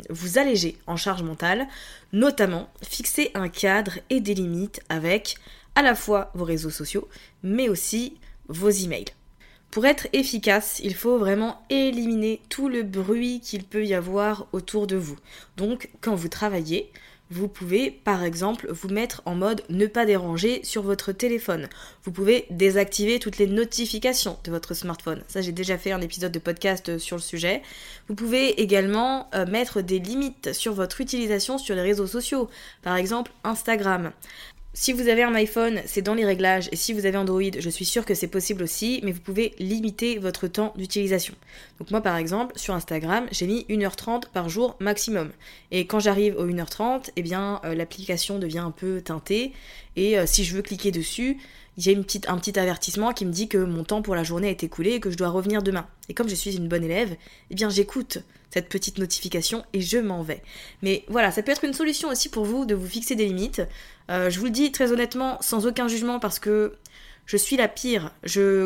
vous 0.10 0.38
alléger 0.38 0.78
en 0.88 0.96
charge 0.96 1.22
mentale, 1.22 1.68
notamment 2.14 2.72
fixer 2.82 3.30
un 3.34 3.50
cadre 3.50 4.00
et 4.10 4.22
des 4.22 4.34
limites 4.34 4.82
avec 4.88 5.36
à 5.76 5.82
la 5.82 5.96
fois 5.96 6.32
vos 6.34 6.46
réseaux 6.46 6.70
sociaux, 6.70 7.10
mais 7.44 7.68
aussi 7.68 8.18
vos 8.48 8.70
emails. 8.70 9.06
Pour 9.72 9.86
être 9.86 10.08
efficace, 10.12 10.82
il 10.84 10.94
faut 10.94 11.18
vraiment 11.18 11.64
éliminer 11.70 12.42
tout 12.50 12.68
le 12.68 12.84
bruit 12.84 13.40
qu'il 13.40 13.64
peut 13.64 13.86
y 13.86 13.94
avoir 13.94 14.48
autour 14.52 14.86
de 14.86 14.98
vous. 14.98 15.18
Donc, 15.56 15.90
quand 16.02 16.14
vous 16.14 16.28
travaillez, 16.28 16.92
vous 17.30 17.48
pouvez 17.48 17.90
par 17.90 18.26
exemple 18.26 18.68
vous 18.70 18.90
mettre 18.90 19.22
en 19.26 19.36
mode 19.36 19.64
ne 19.70 19.86
pas 19.86 20.06
déranger 20.06 20.60
sur 20.66 20.84
votre 20.84 21.14
téléphone. 21.14 21.70
Vous 22.04 22.12
pouvez 22.12 22.46
désactiver 22.50 23.20
toutes 23.20 23.38
les 23.38 23.48
notifications 23.48 24.38
de 24.44 24.52
votre 24.52 24.74
smartphone. 24.74 25.24
Ça 25.30 25.40
j'ai 25.40 25.54
déjà 25.54 25.78
fait 25.78 25.94
un 25.94 26.02
épisode 26.02 26.34
de 26.34 26.40
podcast 26.40 26.98
sur 26.98 27.16
le 27.16 27.22
sujet. 27.22 27.62
Vous 28.10 28.16
pouvez 28.16 28.62
également 28.62 29.30
euh, 29.34 29.46
mettre 29.46 29.80
des 29.80 30.00
limites 30.00 30.52
sur 30.52 30.74
votre 30.74 31.00
utilisation 31.00 31.58
sur 31.58 31.74
les 31.74 31.82
réseaux 31.82 32.08
sociaux. 32.08 32.50
Par 32.82 32.98
exemple 32.98 33.32
Instagram. 33.46 34.12
Si 34.74 34.94
vous 34.94 35.10
avez 35.10 35.24
un 35.24 35.36
iPhone, 35.36 35.82
c'est 35.86 36.02
dans 36.02 36.14
les 36.14 36.24
réglages, 36.24 36.70
et 36.72 36.78
si 36.78 36.94
vous 36.94 37.06
avez 37.06 37.18
Android, 37.18 37.42
je 37.60 37.70
suis 37.70 37.84
sûre 37.84 38.06
que 38.06 38.14
c'est 38.14 38.30
possible 38.30 38.64
aussi, 38.64 39.02
mais 39.04 39.12
vous 39.12 39.20
pouvez 39.20 39.54
limiter 39.60 40.18
votre 40.18 40.48
temps 40.48 40.74
d'utilisation. 40.78 41.34
Donc 41.78 41.92
moi 41.92 42.00
par 42.00 42.16
exemple, 42.16 42.58
sur 42.58 42.74
Instagram, 42.74 43.28
j'ai 43.34 43.48
mis 43.48 43.66
1h30 43.68 44.30
par 44.32 44.48
jour 44.48 44.78
maximum. 44.80 45.32
Et 45.72 45.88
quand 45.88 46.00
j'arrive 46.00 46.38
aux 46.38 46.48
1h30, 46.48 47.10
eh 47.18 47.22
bien 47.22 47.60
euh, 47.66 47.76
l'application 47.76 48.40
devient 48.40 48.60
un 48.60 48.72
peu 48.72 49.02
teintée, 49.02 49.52
et 49.98 50.18
euh, 50.18 50.26
si 50.26 50.46
je 50.46 50.56
veux 50.56 50.62
cliquer 50.62 50.92
dessus, 50.92 51.38
a 51.78 51.92
une 51.92 52.04
petite, 52.04 52.30
un 52.30 52.38
petit 52.38 52.60
avertissement 52.60 53.14
qui 53.14 53.26
me 53.26 53.32
dit 53.32 53.48
que 53.48 53.58
mon 53.58 53.84
temps 53.84 54.02
pour 54.02 54.16
la 54.16 54.24
journée 54.24 54.50
est 54.50 54.64
écoulé 54.64 54.92
et 54.92 55.00
que 55.00 55.10
je 55.10 55.18
dois 55.18 55.30
revenir 55.30 55.64
demain. 55.64 55.88
Et 56.10 56.14
comme 56.14 56.30
je 56.30 56.36
suis 56.36 56.56
une 56.56 56.68
bonne 56.68 56.84
élève, 56.84 57.16
eh 57.50 57.56
bien 57.56 57.70
j'écoute 57.70 58.20
cette 58.54 58.70
petite 58.70 58.98
notification 58.98 59.64
et 59.74 59.82
je 59.82 59.98
m'en 59.98 60.22
vais. 60.22 60.44
Mais 60.82 61.06
voilà, 61.08 61.32
ça 61.32 61.42
peut 61.42 61.52
être 61.52 61.64
une 61.64 61.74
solution 61.74 62.10
aussi 62.10 62.30
pour 62.30 62.46
vous 62.46 62.66
de 62.66 62.76
vous 62.76 62.88
fixer 62.88 63.16
des 63.16 63.26
limites. 63.26 63.62
Euh, 64.10 64.30
je 64.30 64.40
vous 64.40 64.46
le 64.46 64.52
dis 64.52 64.72
très 64.72 64.92
honnêtement, 64.92 65.38
sans 65.42 65.66
aucun 65.66 65.88
jugement, 65.88 66.20
parce 66.20 66.40
que 66.40 66.76
je 67.26 67.38
suis 67.38 67.56
la 67.56 67.70
pire. 67.70 68.12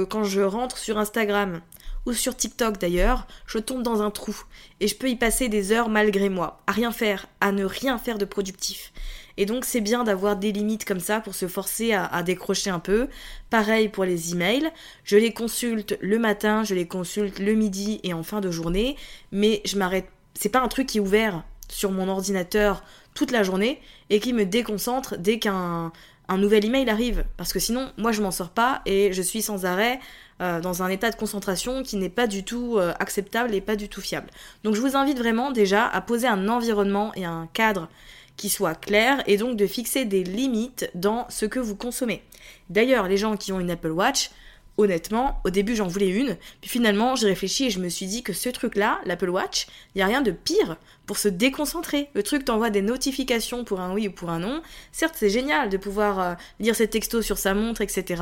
Quand 0.09 0.23
je 0.23 0.41
rentre 0.41 0.77
sur 0.77 0.97
Instagram 0.97 1.61
ou 2.05 2.13
sur 2.13 2.35
TikTok 2.35 2.79
d'ailleurs, 2.79 3.27
je 3.45 3.59
tombe 3.59 3.83
dans 3.83 4.01
un 4.01 4.11
trou 4.11 4.35
et 4.79 4.87
je 4.87 4.95
peux 4.95 5.09
y 5.09 5.15
passer 5.15 5.49
des 5.49 5.71
heures 5.71 5.89
malgré 5.89 6.29
moi, 6.29 6.61
à 6.65 6.71
rien 6.71 6.91
faire, 6.91 7.27
à 7.41 7.51
ne 7.51 7.65
rien 7.65 7.97
faire 7.99 8.17
de 8.17 8.25
productif. 8.25 8.91
Et 9.37 9.45
donc 9.45 9.65
c'est 9.65 9.81
bien 9.81 10.03
d'avoir 10.03 10.35
des 10.35 10.51
limites 10.51 10.85
comme 10.85 10.99
ça 10.99 11.19
pour 11.19 11.35
se 11.35 11.47
forcer 11.47 11.93
à, 11.93 12.23
décrocher 12.23 12.69
un 12.69 12.79
peu. 12.79 13.07
Pareil 13.49 13.89
pour 13.89 14.05
les 14.05 14.31
emails, 14.31 14.69
je 15.03 15.17
les 15.17 15.33
consulte 15.33 15.97
le 16.01 16.19
matin, 16.19 16.63
je 16.63 16.75
les 16.75 16.87
consulte 16.87 17.39
le 17.39 17.53
midi 17.53 17.99
et 18.03 18.13
en 18.13 18.23
fin 18.23 18.41
de 18.41 18.51
journée, 18.51 18.95
mais 19.31 19.61
je 19.65 19.77
m'arrête. 19.77 20.07
C'est 20.33 20.49
pas 20.49 20.61
un 20.61 20.67
truc 20.67 20.87
qui 20.87 20.97
est 20.97 21.01
ouvert 21.01 21.43
sur 21.67 21.91
mon 21.91 22.07
ordinateur 22.07 22.83
toute 23.13 23.31
la 23.31 23.43
journée 23.43 23.81
et 24.09 24.19
qui 24.19 24.33
me 24.33 24.45
déconcentre 24.45 25.17
dès 25.17 25.39
qu'un 25.39 25.91
un 26.27 26.37
nouvel 26.37 26.65
email 26.65 26.89
arrive. 26.89 27.25
Parce 27.37 27.53
que 27.53 27.59
sinon, 27.59 27.91
moi 27.97 28.11
je 28.11 28.21
m'en 28.21 28.31
sors 28.31 28.49
pas 28.49 28.81
et 28.85 29.13
je 29.13 29.21
suis 29.21 29.41
sans 29.41 29.65
arrêt 29.65 29.99
euh, 30.41 30.59
dans 30.59 30.83
un 30.83 30.89
état 30.89 31.09
de 31.11 31.15
concentration 31.15 31.83
qui 31.83 31.97
n'est 31.97 32.09
pas 32.09 32.27
du 32.27 32.43
tout 32.43 32.77
euh, 32.77 32.93
acceptable 32.99 33.53
et 33.53 33.61
pas 33.61 33.75
du 33.75 33.89
tout 33.89 34.01
fiable. 34.01 34.27
Donc 34.63 34.75
je 34.75 34.81
vous 34.81 34.95
invite 34.95 35.17
vraiment 35.17 35.51
déjà 35.51 35.87
à 35.87 36.01
poser 36.01 36.27
un 36.27 36.47
environnement 36.47 37.11
et 37.15 37.25
un 37.25 37.47
cadre 37.53 37.89
qui 38.37 38.49
soit 38.49 38.75
clair 38.75 39.23
et 39.27 39.37
donc 39.37 39.57
de 39.57 39.67
fixer 39.67 40.05
des 40.05 40.23
limites 40.23 40.89
dans 40.93 41.25
ce 41.29 41.45
que 41.45 41.59
vous 41.59 41.75
consommez. 41.75 42.21
D'ailleurs, 42.69 43.07
les 43.07 43.17
gens 43.17 43.37
qui 43.37 43.51
ont 43.51 43.59
une 43.59 43.71
Apple 43.71 43.91
Watch, 43.91 44.31
honnêtement, 44.77 45.39
au 45.45 45.49
début 45.49 45.75
j'en 45.75 45.87
voulais 45.87 46.09
une, 46.09 46.37
puis 46.61 46.69
finalement 46.69 47.15
j'ai 47.15 47.27
réfléchi 47.27 47.65
et 47.65 47.69
je 47.69 47.79
me 47.79 47.89
suis 47.89 48.07
dit 48.07 48.23
que 48.23 48.33
ce 48.33 48.49
truc-là, 48.49 48.99
l'Apple 49.05 49.29
Watch, 49.29 49.67
il 49.93 49.99
n'y 49.99 50.01
a 50.01 50.07
rien 50.07 50.21
de 50.21 50.31
pire 50.31 50.77
pour 51.05 51.17
se 51.17 51.27
déconcentrer. 51.27 52.09
Le 52.13 52.23
truc 52.23 52.45
t'envoie 52.45 52.69
des 52.69 52.81
notifications 52.81 53.63
pour 53.63 53.79
un 53.79 53.93
oui 53.93 54.07
ou 54.07 54.11
pour 54.11 54.29
un 54.29 54.39
non. 54.39 54.61
Certes, 54.91 55.15
c'est 55.17 55.29
génial 55.29 55.69
de 55.69 55.77
pouvoir 55.77 56.19
euh, 56.19 56.33
lire 56.59 56.75
ses 56.75 56.87
textos 56.87 57.25
sur 57.25 57.37
sa 57.37 57.53
montre, 57.53 57.81
etc. 57.81 58.21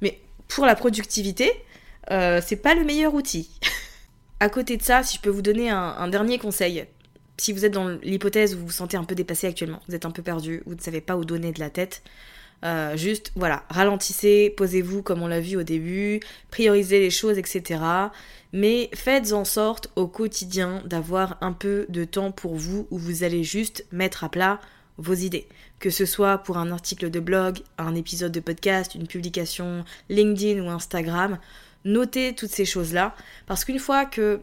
Mais 0.00 0.20
pour 0.48 0.66
la 0.66 0.74
productivité, 0.74 1.52
euh, 2.10 2.40
c'est 2.44 2.56
pas 2.56 2.74
le 2.74 2.84
meilleur 2.84 3.14
outil. 3.14 3.50
à 4.40 4.48
côté 4.48 4.76
de 4.76 4.82
ça, 4.82 5.02
si 5.02 5.16
je 5.16 5.20
peux 5.20 5.30
vous 5.30 5.42
donner 5.42 5.70
un 5.70 6.08
dernier 6.08 6.38
conseil, 6.38 6.86
si 7.36 7.52
vous 7.52 7.64
êtes 7.64 7.72
dans 7.72 7.88
l'hypothèse 7.88 8.54
où 8.54 8.58
vous 8.58 8.66
vous 8.66 8.72
sentez 8.72 8.96
un 8.96 9.04
peu 9.04 9.14
dépassé 9.14 9.46
actuellement, 9.46 9.80
vous 9.88 9.94
êtes 9.94 10.06
un 10.06 10.10
peu 10.10 10.22
perdu, 10.22 10.62
vous 10.66 10.74
ne 10.74 10.80
savez 10.80 11.00
pas 11.00 11.16
où 11.16 11.24
donner 11.24 11.52
de 11.52 11.60
la 11.60 11.70
tête, 11.70 12.02
euh, 12.64 12.96
juste 12.96 13.32
voilà, 13.34 13.64
ralentissez, 13.68 14.52
posez-vous 14.56 15.02
comme 15.02 15.22
on 15.22 15.26
l'a 15.26 15.40
vu 15.40 15.56
au 15.56 15.62
début, 15.62 16.20
priorisez 16.50 16.98
les 16.98 17.10
choses, 17.10 17.36
etc. 17.36 17.80
Mais 18.52 18.88
faites 18.94 19.32
en 19.32 19.44
sorte 19.44 19.90
au 19.96 20.06
quotidien 20.06 20.82
d'avoir 20.86 21.36
un 21.42 21.52
peu 21.52 21.86
de 21.88 22.04
temps 22.04 22.30
pour 22.32 22.54
vous 22.54 22.86
où 22.90 22.98
vous 22.98 23.22
allez 23.22 23.44
juste 23.44 23.84
mettre 23.92 24.24
à 24.24 24.30
plat 24.30 24.60
vos 24.96 25.14
idées. 25.14 25.46
Que 25.78 25.90
ce 25.90 26.06
soit 26.06 26.38
pour 26.38 26.56
un 26.56 26.70
article 26.70 27.10
de 27.10 27.20
blog, 27.20 27.58
un 27.76 27.94
épisode 27.94 28.32
de 28.32 28.40
podcast, 28.40 28.94
une 28.94 29.08
publication 29.08 29.84
LinkedIn 30.08 30.62
ou 30.62 30.70
Instagram, 30.70 31.38
notez 31.84 32.34
toutes 32.34 32.50
ces 32.50 32.64
choses-là. 32.64 33.14
Parce 33.46 33.64
qu'une 33.64 33.78
fois 33.78 34.06
que 34.06 34.40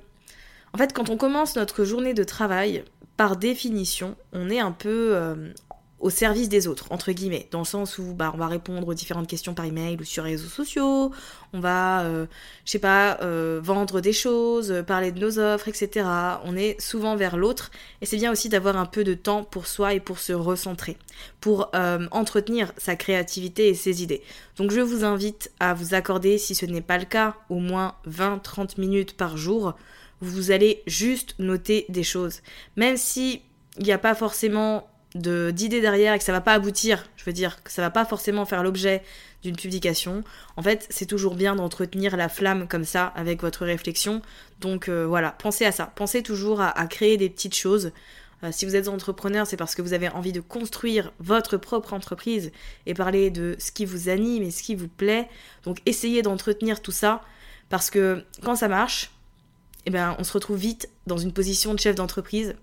en 0.74 0.78
fait, 0.78 0.94
quand 0.94 1.10
on 1.10 1.18
commence 1.18 1.56
notre 1.56 1.84
journée 1.84 2.14
de 2.14 2.24
travail, 2.24 2.84
par 3.18 3.36
définition, 3.36 4.16
on 4.32 4.50
est 4.50 4.60
un 4.60 4.72
peu 4.72 5.14
euh, 5.14 5.52
au 6.00 6.10
service 6.10 6.48
des 6.48 6.68
autres, 6.68 6.86
entre 6.92 7.12
guillemets, 7.12 7.50
dans 7.52 7.60
le 7.60 7.66
sens 7.66 7.98
où 7.98 8.14
bah, 8.14 8.32
on 8.34 8.38
va 8.38 8.48
répondre 8.48 8.88
aux 8.88 8.94
différentes 8.94 9.28
questions 9.28 9.54
par 9.54 9.66
email 9.66 9.98
ou 10.00 10.06
sur 10.06 10.24
les 10.24 10.32
réseaux 10.32 10.48
sociaux, 10.48 11.12
on 11.52 11.60
va, 11.60 12.04
euh, 12.04 12.26
je 12.66 12.72
sais 12.72 12.80
pas, 12.80 13.20
euh, 13.22 13.60
vendre 13.62 14.00
des 14.00 14.14
choses, 14.14 14.74
parler 14.88 15.12
de 15.12 15.20
nos 15.20 15.40
offres, 15.40 15.68
etc. 15.68 16.08
On 16.46 16.56
est 16.56 16.80
souvent 16.80 17.18
vers 17.18 17.36
l'autre, 17.36 17.70
et 18.00 18.06
c'est 18.06 18.18
bien 18.18 18.32
aussi 18.32 18.48
d'avoir 18.48 18.78
un 18.78 18.86
peu 18.86 19.04
de 19.04 19.14
temps 19.14 19.44
pour 19.44 19.68
soi 19.68 19.94
et 19.94 20.00
pour 20.00 20.20
se 20.20 20.32
recentrer, 20.32 20.98
pour 21.42 21.70
entretenir 22.12 22.72
sa 22.78 22.96
créativité 22.96 23.68
et 23.68 23.76
ses 23.76 24.02
idées. 24.02 24.24
Donc 24.56 24.72
je 24.72 24.80
vous 24.80 25.04
invite 25.04 25.52
à 25.60 25.74
vous 25.74 25.94
accorder, 25.94 26.38
si 26.38 26.56
ce 26.56 26.66
n'est 26.66 26.82
pas 26.82 26.98
le 26.98 27.06
cas, 27.06 27.36
au 27.50 27.60
moins 27.60 27.96
20-30 28.08 28.80
minutes 28.80 29.18
par 29.18 29.36
jour 29.36 29.76
vous 30.22 30.52
allez 30.52 30.84
juste 30.88 31.36
noter 31.40 31.86
des 31.90 32.04
choses. 32.04 32.42
Même 32.76 32.98
si 32.98 33.42
il 33.78 33.84
n'y 33.84 33.92
a 33.92 33.98
pas 33.98 34.16
forcément 34.16 34.88
d'idées 35.16 35.82
derrière 35.82 36.14
et 36.14 36.18
que 36.18 36.24
ça 36.24 36.32
va 36.32 36.42
pas 36.42 36.54
aboutir, 36.54 37.06
je 37.18 37.26
veux 37.26 37.34
dire 37.34 37.62
que 37.64 37.72
ça 37.72 37.82
va 37.82 37.90
pas 37.90 38.06
forcément 38.06 38.46
faire 38.46 38.64
l'objet 38.64 39.04
d'une 39.44 39.56
publication. 39.56 40.24
En 40.56 40.62
fait, 40.62 40.86
c'est 40.90 41.06
toujours 41.06 41.36
bien 41.36 41.56
d'entretenir 41.56 42.16
la 42.16 42.30
flamme 42.30 42.68
comme 42.68 42.86
ça 42.86 43.08
avec 43.16 43.42
votre 43.42 43.66
réflexion. 43.66 44.22
Donc 44.60 44.88
euh, 44.88 45.06
voilà, 45.06 45.32
pensez 45.32 45.66
à 45.66 45.72
ça. 45.72 45.92
Pensez 45.96 46.24
toujours 46.24 46.62
à, 46.62 46.88
créer 46.88 47.18
des 47.18 47.30
petites 47.30 47.56
choses. 47.56 47.92
Euh, 48.44 48.50
si 48.52 48.66
vous 48.66 48.76
êtes 48.76 48.88
entrepreneur, 48.88 49.46
c'est 49.46 49.58
parce 49.58 49.76
que 49.76 49.82
vous 49.82 49.94
avez 49.94 50.10
envie 50.10 50.32
de 50.32 50.42
construire 50.42 51.12
votre 51.20 51.58
propre 51.58 51.94
entreprise 51.94 52.52
et 52.86 52.94
parler 52.94 53.32
de 53.32 53.56
ce 53.60 53.72
qui 53.72 53.86
vous 53.86 54.10
anime 54.10 54.44
et 54.44 54.52
ce 54.52 54.64
qui 54.64 54.76
vous 54.76 54.88
plaît. 54.88 55.28
Donc 55.64 55.80
essayez 55.86 56.22
d'entretenir 56.22 56.82
tout 56.82 56.92
ça 56.92 57.22
parce 57.70 57.90
que 57.90 58.24
quand 58.44 58.56
ça 58.56 58.68
marche, 58.68 59.12
eh 59.86 59.90
ben, 59.90 60.16
on 60.20 60.24
se 60.24 60.34
retrouve 60.34 60.58
vite 60.58 60.90
dans 61.08 61.18
une 61.18 61.34
position 61.34 61.74
de 61.74 61.80
chef 61.80 61.96
d'entreprise 61.96 62.56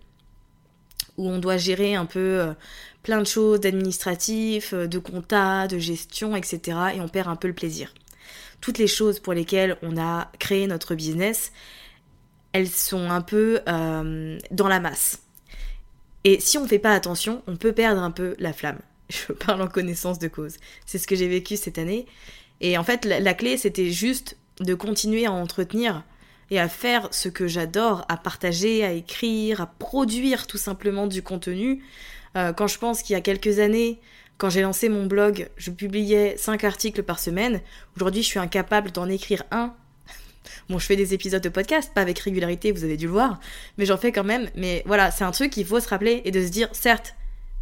où 1.16 1.28
on 1.28 1.38
doit 1.38 1.56
gérer 1.56 1.94
un 1.94 2.06
peu 2.06 2.40
euh, 2.40 2.52
plein 3.02 3.18
de 3.18 3.26
choses 3.26 3.60
d'administratif, 3.60 4.72
euh, 4.72 4.86
de 4.86 4.98
compta, 4.98 5.66
de 5.66 5.78
gestion, 5.78 6.36
etc. 6.36 6.78
Et 6.94 7.00
on 7.00 7.08
perd 7.08 7.28
un 7.28 7.36
peu 7.36 7.48
le 7.48 7.54
plaisir. 7.54 7.92
Toutes 8.60 8.78
les 8.78 8.86
choses 8.86 9.20
pour 9.20 9.34
lesquelles 9.34 9.76
on 9.82 10.00
a 10.00 10.30
créé 10.38 10.66
notre 10.66 10.94
business, 10.94 11.52
elles 12.52 12.68
sont 12.68 13.10
un 13.10 13.20
peu 13.20 13.60
euh, 13.68 14.38
dans 14.50 14.68
la 14.68 14.80
masse. 14.80 15.20
Et 16.24 16.40
si 16.40 16.56
on 16.58 16.62
ne 16.62 16.68
fait 16.68 16.78
pas 16.78 16.94
attention, 16.94 17.42
on 17.46 17.56
peut 17.56 17.72
perdre 17.72 18.00
un 18.00 18.10
peu 18.10 18.34
la 18.38 18.52
flamme. 18.52 18.78
Je 19.08 19.32
parle 19.32 19.62
en 19.62 19.68
connaissance 19.68 20.18
de 20.18 20.28
cause. 20.28 20.56
C'est 20.86 20.98
ce 20.98 21.06
que 21.06 21.16
j'ai 21.16 21.28
vécu 21.28 21.56
cette 21.56 21.78
année. 21.78 22.06
Et 22.60 22.76
en 22.78 22.84
fait, 22.84 23.04
la, 23.04 23.20
la 23.20 23.34
clé, 23.34 23.56
c'était 23.56 23.90
juste 23.90 24.36
de 24.60 24.74
continuer 24.74 25.26
à 25.26 25.32
entretenir 25.32 26.04
et 26.50 26.58
à 26.58 26.68
faire 26.68 27.08
ce 27.10 27.28
que 27.28 27.46
j'adore, 27.46 28.04
à 28.08 28.16
partager, 28.16 28.84
à 28.84 28.92
écrire, 28.92 29.60
à 29.60 29.66
produire 29.66 30.46
tout 30.46 30.58
simplement 30.58 31.06
du 31.06 31.22
contenu. 31.22 31.84
Euh, 32.36 32.52
quand 32.52 32.66
je 32.66 32.78
pense 32.78 33.02
qu'il 33.02 33.14
y 33.14 33.16
a 33.16 33.20
quelques 33.20 33.58
années, 33.58 34.00
quand 34.38 34.50
j'ai 34.50 34.62
lancé 34.62 34.88
mon 34.88 35.06
blog, 35.06 35.48
je 35.56 35.70
publiais 35.70 36.36
5 36.36 36.64
articles 36.64 37.02
par 37.02 37.18
semaine. 37.18 37.60
Aujourd'hui, 37.96 38.22
je 38.22 38.28
suis 38.28 38.38
incapable 38.38 38.92
d'en 38.92 39.08
écrire 39.08 39.44
un. 39.50 39.74
Bon, 40.70 40.78
je 40.78 40.86
fais 40.86 40.96
des 40.96 41.12
épisodes 41.12 41.42
de 41.42 41.48
podcast, 41.48 41.92
pas 41.94 42.00
avec 42.00 42.18
régularité, 42.20 42.72
vous 42.72 42.84
avez 42.84 42.96
dû 42.96 43.06
le 43.06 43.12
voir, 43.12 43.40
mais 43.76 43.84
j'en 43.84 43.96
fais 43.98 44.12
quand 44.12 44.24
même. 44.24 44.48
Mais 44.54 44.82
voilà, 44.86 45.10
c'est 45.10 45.24
un 45.24 45.30
truc 45.30 45.50
qu'il 45.50 45.66
faut 45.66 45.80
se 45.80 45.88
rappeler 45.88 46.22
et 46.24 46.30
de 46.30 46.44
se 46.44 46.50
dire, 46.50 46.68
certes, 46.72 47.14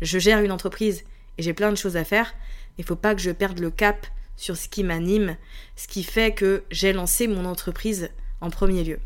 je 0.03 0.18
gère 0.18 0.40
une 0.40 0.53
entreprise 0.53 1.05
et 1.38 1.42
j'ai 1.42 1.53
plein 1.53 1.70
de 1.70 1.77
choses 1.77 1.96
à 1.96 2.05
faire, 2.05 2.35
il 2.79 2.85
faut 2.85 2.96
pas 2.96 3.14
que 3.14 3.20
je 3.20 3.31
perde 3.31 3.59
le 3.59 3.70
cap 3.70 4.07
sur 4.37 4.57
ce 4.57 4.68
qui 4.68 4.85
m'anime, 4.85 5.37
ce 5.77 5.88
qui 5.88 6.05
fait 6.05 6.33
que 6.33 6.64
j'ai 6.70 6.92
lancé 6.92 7.27
mon 7.27 7.44
entreprise 7.44 8.11
en 8.40 8.51
premier 8.51 8.85
lieu. 8.85 8.99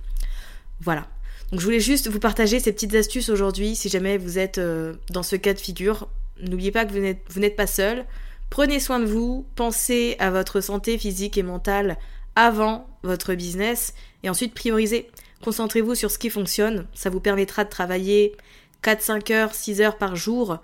Voilà. 0.81 1.07
Donc 1.51 1.61
je 1.61 1.65
voulais 1.65 1.81
juste 1.81 2.09
vous 2.09 2.21
partager 2.21 2.61
ces 2.61 2.73
petites 2.73 2.95
astuces 2.95 3.29
aujourd'hui 3.29 3.75
si 3.75 3.89
jamais 3.89 4.19
vous 4.19 4.39
êtes 4.39 4.59
euh, 4.59 4.95
dans 5.11 5.23
ce 5.23 5.37
cas 5.37 5.55
de 5.55 5.59
figure. 5.59 6.09
N'oubliez 6.41 6.71
pas 6.71 6.85
que 6.85 6.93
vous 6.93 7.41
n'êtes 7.41 7.57
pas 7.57 7.67
seul. 7.67 8.07
Prenez 8.51 8.81
soin 8.81 8.99
de 8.99 9.05
vous, 9.05 9.47
pensez 9.55 10.17
à 10.19 10.31
votre 10.31 10.61
santé 10.61 10.99
physique 10.99 11.39
et 11.39 11.43
mentale 11.43 11.99
avant 12.35 12.89
votre 13.03 13.35
business 13.35 13.95
et 14.23 14.31
ensuite 14.31 14.55
priorisez. 14.55 15.09
Concentrez-vous 15.43 15.95
sur 15.95 16.11
ce 16.11 16.19
qui 16.19 16.31
fonctionne, 16.31 16.87
ça 16.95 17.11
vous 17.11 17.21
permettra 17.21 17.65
de 17.65 17.71
travailler 17.71 18.37
4, 18.83 19.03
5 19.03 19.31
heures, 19.31 19.55
6 19.55 19.81
heures 19.81 19.99
par 19.99 20.17
jour, 20.17 20.59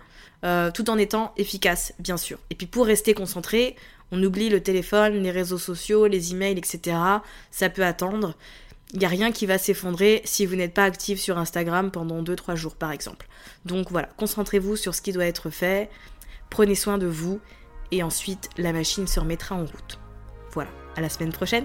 euh, 0.45 0.71
tout 0.71 0.91
en 0.91 0.99
étant 0.99 1.33
efficace, 1.37 1.95
bien 1.99 2.17
sûr. 2.17 2.39
Et 2.51 2.55
puis 2.55 2.67
pour 2.67 2.87
rester 2.87 3.15
concentré, 3.15 3.77
on 4.13 4.23
oublie 4.23 4.49
le 4.49 4.63
téléphone, 4.63 5.23
les 5.23 5.31
réseaux 5.31 5.59
sociaux, 5.59 6.07
les 6.07 6.33
emails, 6.33 6.59
etc. 6.59 6.97
Ça 7.51 7.69
peut 7.69 7.85
attendre. 7.85 8.35
Il 8.93 9.01
n'y 9.01 9.05
a 9.05 9.09
rien 9.09 9.33
qui 9.33 9.47
va 9.47 9.59
s'effondrer 9.59 10.23
si 10.25 10.47
vous 10.47 10.55
n'êtes 10.55 10.75
pas 10.75 10.85
actif 10.85 11.19
sur 11.19 11.39
Instagram 11.39 11.91
pendant 11.91 12.23
2-3 12.23 12.55
jours 12.55 12.77
par 12.77 12.93
exemple. 12.93 13.27
Donc 13.65 13.91
voilà, 13.91 14.09
concentrez-vous 14.17 14.77
sur 14.77 14.95
ce 14.95 15.03
qui 15.03 15.13
doit 15.13 15.27
être 15.27 15.51
fait, 15.51 15.91
prenez 16.51 16.77
soin 16.77 16.97
de 16.97 17.07
vous 17.07 17.41
et 17.91 18.05
ensuite 18.05 18.49
la 18.57 18.73
machine 18.73 19.09
se 19.09 19.19
remettra 19.19 19.57
en 19.57 19.65
route. 19.65 19.99
Voilà, 20.53 20.71
à 20.95 21.01
la 21.01 21.09
semaine 21.09 21.33
prochaine 21.33 21.65